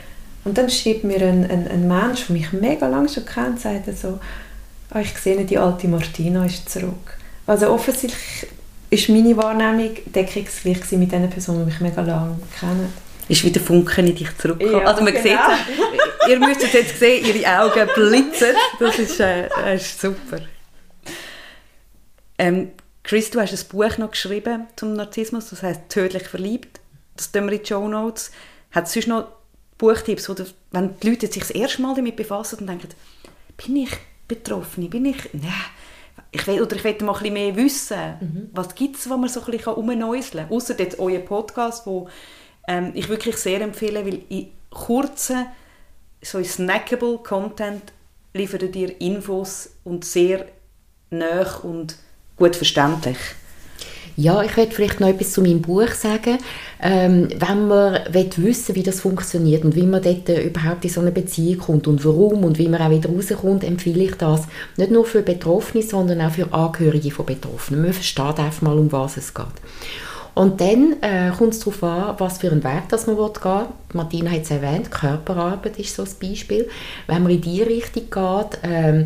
[0.44, 3.86] Und dann schreibt mir ein, ein, ein Mensch, der mich mega lange schon kennt, sagt
[3.96, 4.18] so,
[4.94, 7.18] oh, ich sehe, die alte Martina ist zurück.
[7.46, 8.46] Also offensichtlich
[8.90, 12.92] ist meine Wahrnehmung deckungsgleich mit den Personen, die mich mega lange kennen
[13.28, 14.82] ist wieder Funken in dich zurückgekommen.
[14.82, 15.24] Ja, also man genau.
[15.24, 15.38] sieht
[16.28, 18.54] ihr müsst jetzt sehen, ihre Augen blitzen.
[18.78, 20.40] Das ist, äh, das ist super.
[22.38, 22.72] Ähm,
[23.02, 26.80] Chris, du hast ein Buch noch geschrieben zum Narzissmus, das heißt «Tödlich verliebt».
[27.16, 28.32] Das tun wir in die Show Notes.
[28.72, 29.28] Hat es sonst noch
[29.78, 30.34] Buchtipps, wo
[30.72, 32.88] wenn die Leute sich das erste Mal damit befassen und denken,
[33.56, 33.90] bin ich
[34.26, 35.16] betroffen, bin ich...
[35.32, 35.52] Nein,
[36.30, 37.98] ich will, oder ich will mal ein bisschen mehr wissen.
[38.20, 38.50] Mhm.
[38.52, 40.56] Was gibt es, was man so ein bisschen umnäuseln kann?
[40.56, 42.08] Außer jetzt euer Podcast, wo
[42.68, 45.46] ähm, ich wirklich sehr empfehle, weil in kurzen,
[46.22, 47.92] so snackable Content
[48.32, 50.46] liefern dir Infos und sehr
[51.10, 51.96] nah und
[52.36, 53.18] gut verständlich.
[54.16, 56.38] Ja, ich werde vielleicht noch etwas zu meinem Buch sagen.
[56.80, 61.00] Ähm, wenn man wissen wie das funktioniert und wie man dort äh, überhaupt in so
[61.00, 64.42] eine Beziehung kommt und warum und wie man auch wieder rauskommt, empfehle ich das
[64.76, 67.82] nicht nur für Betroffene, sondern auch für Angehörige von Betroffenen.
[67.82, 69.46] Man versteht einfach mal, um was es geht.
[70.34, 73.66] Und dann äh, kommt es darauf an, was für einen Weg das man gehen will.
[73.92, 76.68] Martina hat es erwähnt, Körperarbeit ist so ein Beispiel.
[77.06, 79.04] Wenn man in die Richtung geht, ähm,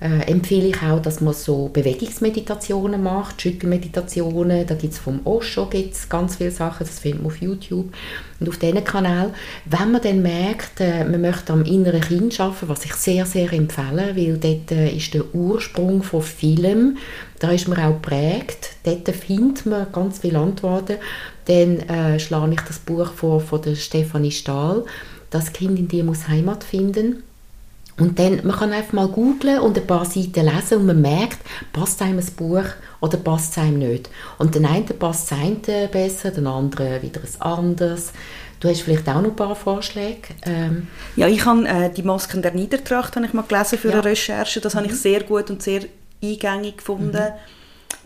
[0.00, 4.66] äh, empfehle ich auch, dass man so Bewegungsmeditationen macht, Schüttelmeditationen.
[4.66, 7.92] Da gibt es vom Osho gibt's ganz viele Sachen, das findet man auf YouTube
[8.40, 9.34] und auf diesen Kanal.
[9.66, 13.52] Wenn man dann merkt, äh, man möchte am inneren Kind arbeiten, was ich sehr, sehr
[13.52, 16.96] empfehle, weil dort äh, ist der Ursprung von Film,
[17.38, 18.76] da ist man auch prägt.
[18.84, 20.96] Dort findet man ganz viele Antworten.
[21.44, 24.84] Dann äh, schlage ich das Buch vor von der Stefanie Stahl,
[25.28, 27.22] «Das Kind in dir muss Heimat finden».
[28.00, 31.38] Und dann, man kann einfach mal googlen und ein paar Seiten lesen und man merkt,
[31.72, 32.64] passt einem ein Buch
[33.00, 34.08] oder passt es einem nicht.
[34.38, 38.12] Und den einen passt das eine besser, den anderen wieder ein anderes.
[38.58, 40.28] Du hast vielleicht auch noch ein paar Vorschläge.
[40.46, 40.88] Ähm.
[41.16, 43.94] Ja, ich habe äh, die Masken der Niedertracht habe ich mal gelesen für ja.
[43.94, 44.60] eine Recherche.
[44.60, 44.78] Das mhm.
[44.78, 44.98] habe ich mhm.
[44.98, 45.82] sehr gut und sehr
[46.22, 47.12] eingängig gefunden.
[47.12, 47.32] Mhm.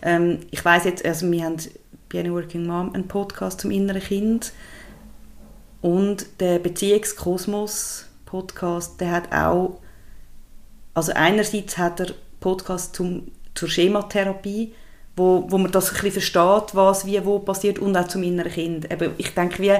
[0.01, 1.57] Ähm, ich weiß jetzt, also wir haben
[2.11, 4.51] bei Any Working Mom einen Podcast zum inneren Kind
[5.81, 9.79] und der Beziehungskosmos Podcast, der hat auch
[10.95, 12.07] also einerseits hat er
[12.39, 14.73] Podcast zum, zur Schematherapie,
[15.15, 18.51] wo, wo man das ein bisschen versteht, was wie wo passiert und auch zum inneren
[18.51, 18.91] Kind.
[18.91, 19.73] Eben, ich denke, wie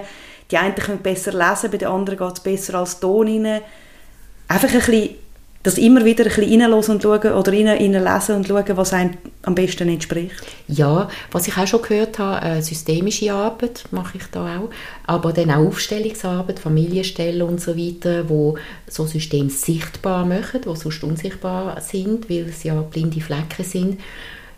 [0.52, 3.62] die einen können besser lesen, bei den anderen geht es besser als Ton rein.
[4.48, 5.16] Einfach ein bisschen
[5.66, 9.56] das immer wieder ein bisschen reinlesen und schauen oder reinlesen und schauen, was einem am
[9.56, 10.44] besten entspricht?
[10.68, 14.70] Ja, was ich auch schon gehört habe, äh, systemische Arbeit mache ich da auch,
[15.08, 18.58] aber dann auch Aufstellungsarbeit, Familienstellen und so weiter, wo
[18.88, 24.00] so Systeme sichtbar machen, die sonst unsichtbar sind, weil es ja blinde Flecken sind.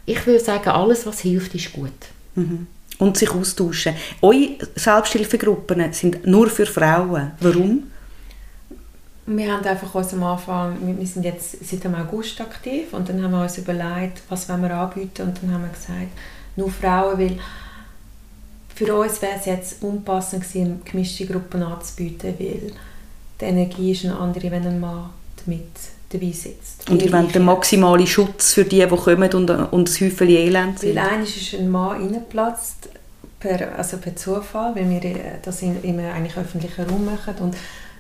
[0.06, 1.92] Ich würde sagen, alles, was hilft, ist gut.
[2.36, 2.68] Mhm.
[3.00, 3.94] Und sich austauschen.
[4.22, 7.32] Eure Selbsthilfegruppen sind nur für Frauen.
[7.40, 7.84] Warum?
[9.28, 13.22] Wir haben einfach uns am Anfang, wir sind jetzt seit dem August aktiv und dann
[13.22, 16.12] haben wir uns überlegt, was wollen wir anbieten und dann haben wir gesagt,
[16.56, 17.38] nur Frauen, weil
[18.74, 22.72] für uns wäre es jetzt unpassend gewesen, gemischte Gruppen anzubieten, weil
[23.42, 25.10] die Energie ist eine andere, wenn ein Mann
[25.46, 25.66] mit
[26.10, 26.90] dabei sitzt.
[26.90, 30.80] Und ihr wollt den maximalen Schutz für die, die kommen und, und das Häufchen Elend
[30.80, 30.96] sind?
[30.96, 32.90] Weil eines ist ein Mann reingeplatzt,
[33.40, 35.02] per, also per Zufall, weil wir
[35.44, 37.56] das in, immer eigentlich öffentlichen Raum machen und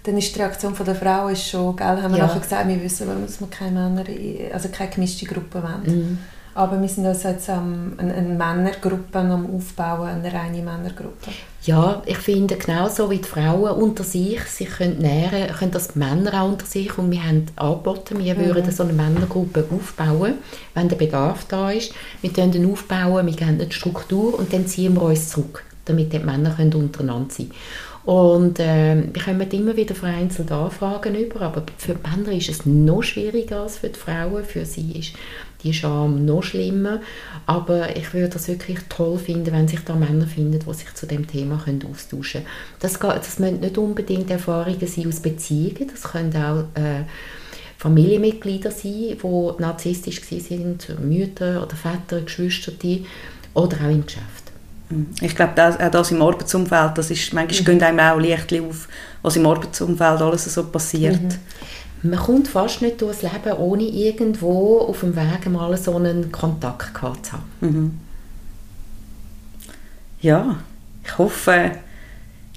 [0.07, 2.27] dann ist die Reaktion der Frau ist schon, gell, haben wir ja.
[2.27, 4.05] nachher gesagt, wir wissen, dass wir keine Männer,
[4.53, 5.83] also keine gemischte Gruppe wollen.
[5.85, 6.17] Mhm.
[6.55, 11.29] Aber wir sind also jetzt um, eine, eine Männergruppe am Aufbauen, eine reine Männergruppe.
[11.63, 15.99] Ja, ich finde genauso wie die Frauen unter sich sich können nähren, können das die
[15.99, 18.45] Männer auch unter sich und wir haben angeboten, wir mhm.
[18.45, 20.35] würden so eine Männergruppe aufbauen,
[20.73, 21.93] wenn der Bedarf da ist.
[22.21, 26.13] Wir können den aufbauen, wir geben eine Struktur und dann ziehen wir uns zurück, damit
[26.13, 27.59] die Männer können untereinander sein können.
[28.07, 32.65] Und äh, wir kommen immer wieder vereinzelt Anfragen über, aber für die Männer ist es
[32.65, 34.45] noch schwieriger als für die Frauen.
[34.45, 35.11] Für sie ist
[35.61, 37.01] die Scham noch schlimmer.
[37.47, 41.05] Aber ich würde das wirklich toll finden, wenn sich da Männer finden, die sich zu
[41.05, 42.53] dem Thema können austauschen können.
[42.79, 47.03] Das, das müssen nicht unbedingt Erfahrungen sein aus Beziehungen, das können auch äh,
[47.77, 52.71] Familienmitglieder sein, die narzisstisch sind, Mütter oder Väter, Geschwister,
[53.53, 54.46] oder auch im Geschäft.
[54.89, 55.07] Mhm.
[55.21, 57.65] Ich glaube, das, auch das im Arbeitsumfeld, das ist, manchmal mhm.
[57.79, 58.87] gehen einem auch Licht auf,
[59.21, 61.21] was im Arbeitsumfeld alles so passiert.
[61.21, 62.09] Mhm.
[62.09, 66.93] Man kommt fast nicht durchs Leben, ohne irgendwo auf dem Weg mal so einen Kontakt
[66.93, 67.43] gehabt zu haben.
[67.61, 67.99] Mhm.
[70.21, 70.57] Ja,
[71.03, 71.71] ich hoffe,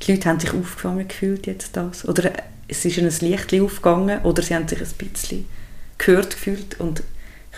[0.02, 2.06] die Leute haben sich aufgefangen gefühlt jetzt das.
[2.06, 2.30] Oder
[2.68, 5.46] es ist ihnen ein Licht aufgegangen oder sie haben sich ein bisschen
[5.98, 7.02] gehört gefühlt und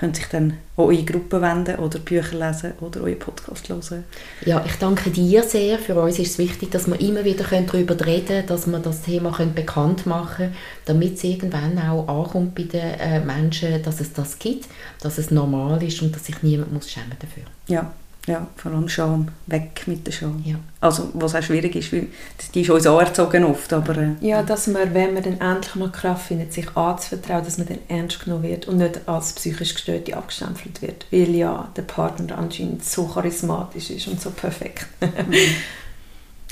[0.02, 4.04] können sich dann an eure Gruppe wenden oder Bücher lesen oder euren Podcast hören.
[4.44, 5.78] Ja, ich danke dir sehr.
[5.78, 9.02] Für uns ist es wichtig, dass wir immer wieder darüber reden können, dass wir das
[9.02, 14.12] Thema bekannt machen können, damit es irgendwann auch ankommt bei den äh, Menschen, dass es
[14.12, 14.66] das gibt,
[15.00, 17.44] dass es normal ist und dass sich niemand muss schämen dafür.
[17.68, 17.92] Ja,
[18.26, 19.28] ja, vor allem Scham.
[19.46, 20.42] Weg mit der Scham.
[20.44, 20.54] Ja.
[20.80, 22.06] Also, was auch schwierig ist, weil
[22.54, 23.96] die ist uns anerzogen oft, aber...
[23.96, 27.66] Äh, ja, dass man, wenn man dann endlich mal Kraft findet, sich anzuvertrauen, dass man
[27.66, 32.38] dann ernst genommen wird und nicht als psychisch Gestörte abgestempelt wird, weil ja der Partner
[32.38, 34.86] anscheinend so charismatisch ist und so perfekt.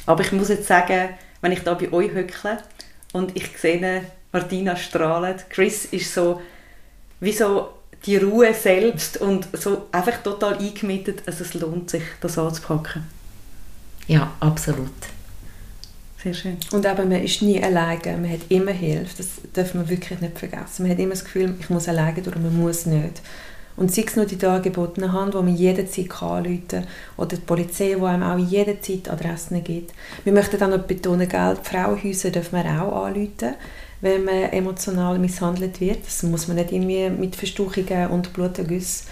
[0.06, 1.10] aber ich muss jetzt sagen,
[1.40, 2.58] wenn ich da bei euch hückle
[3.12, 6.40] und ich sehe Martina strahlt, Chris ist so
[7.20, 7.68] wie so
[8.06, 13.04] die Ruhe selbst und so einfach total eingemietet, also es lohnt sich, das anzupacken.
[14.06, 14.90] Ja, absolut.
[16.22, 16.58] Sehr schön.
[16.72, 20.38] Und eben, man ist nie alleine, man hat immer Hilfe, das darf man wirklich nicht
[20.38, 20.82] vergessen.
[20.82, 23.22] Man hat immer das Gefühl, ich muss alleine durch, man muss nicht.
[23.76, 26.86] Und sei es nur die dargebotene Hand, wo man jederzeit anrufen kann,
[27.16, 29.94] oder die Polizei, die einem auch jederzeit Adressen gibt.
[30.24, 33.54] Wir möchten auch noch betonen, Geld, Frauenhäuser dürfen wir auch anrufen
[34.00, 36.06] wenn man emotional misshandelt wird.
[36.06, 39.06] Das muss man nicht irgendwie mit Verstauchungen und Blutergüssen.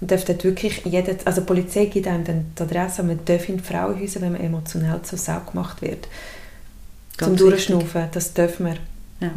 [0.00, 3.48] Man darf dort wirklich, jeder, also die Polizei gibt einem dann die Adresse, man darf
[3.48, 6.06] in die Frauenhäuser, wenn man emotional zur Sau gemacht wird.
[7.16, 8.76] Ganz zum Durchschnaufen, das dürfen wir.
[9.20, 9.30] Ja.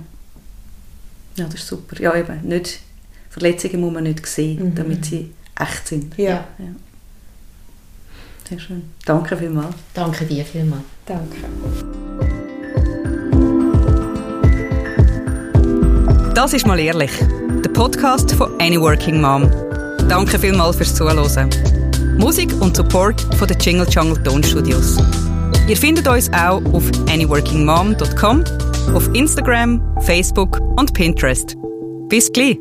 [1.37, 2.01] ja, das ist super.
[2.01, 2.81] Ja, eben, nicht
[3.29, 6.17] Verletzungen muss man nicht sehen, damit sie echt sind.
[6.17, 6.47] Ja.
[6.57, 6.65] Ja.
[8.49, 8.89] Sehr schön.
[9.05, 9.75] Danke vielmals.
[9.93, 10.83] Danke dir vielmals.
[11.05, 11.37] Danke.
[16.41, 17.11] Das ist mal ehrlich.
[17.65, 19.51] Der Podcast von Any Working Mom.
[20.07, 21.49] Danke vielmals fürs Zuhören.
[22.17, 24.95] Musik und Support von den Jingle Jungle Tonstudios.
[25.67, 28.45] Ihr findet uns auch auf anyworkingmom.com,
[28.95, 31.57] auf Instagram, Facebook und Pinterest.
[32.07, 32.57] Bis gleich!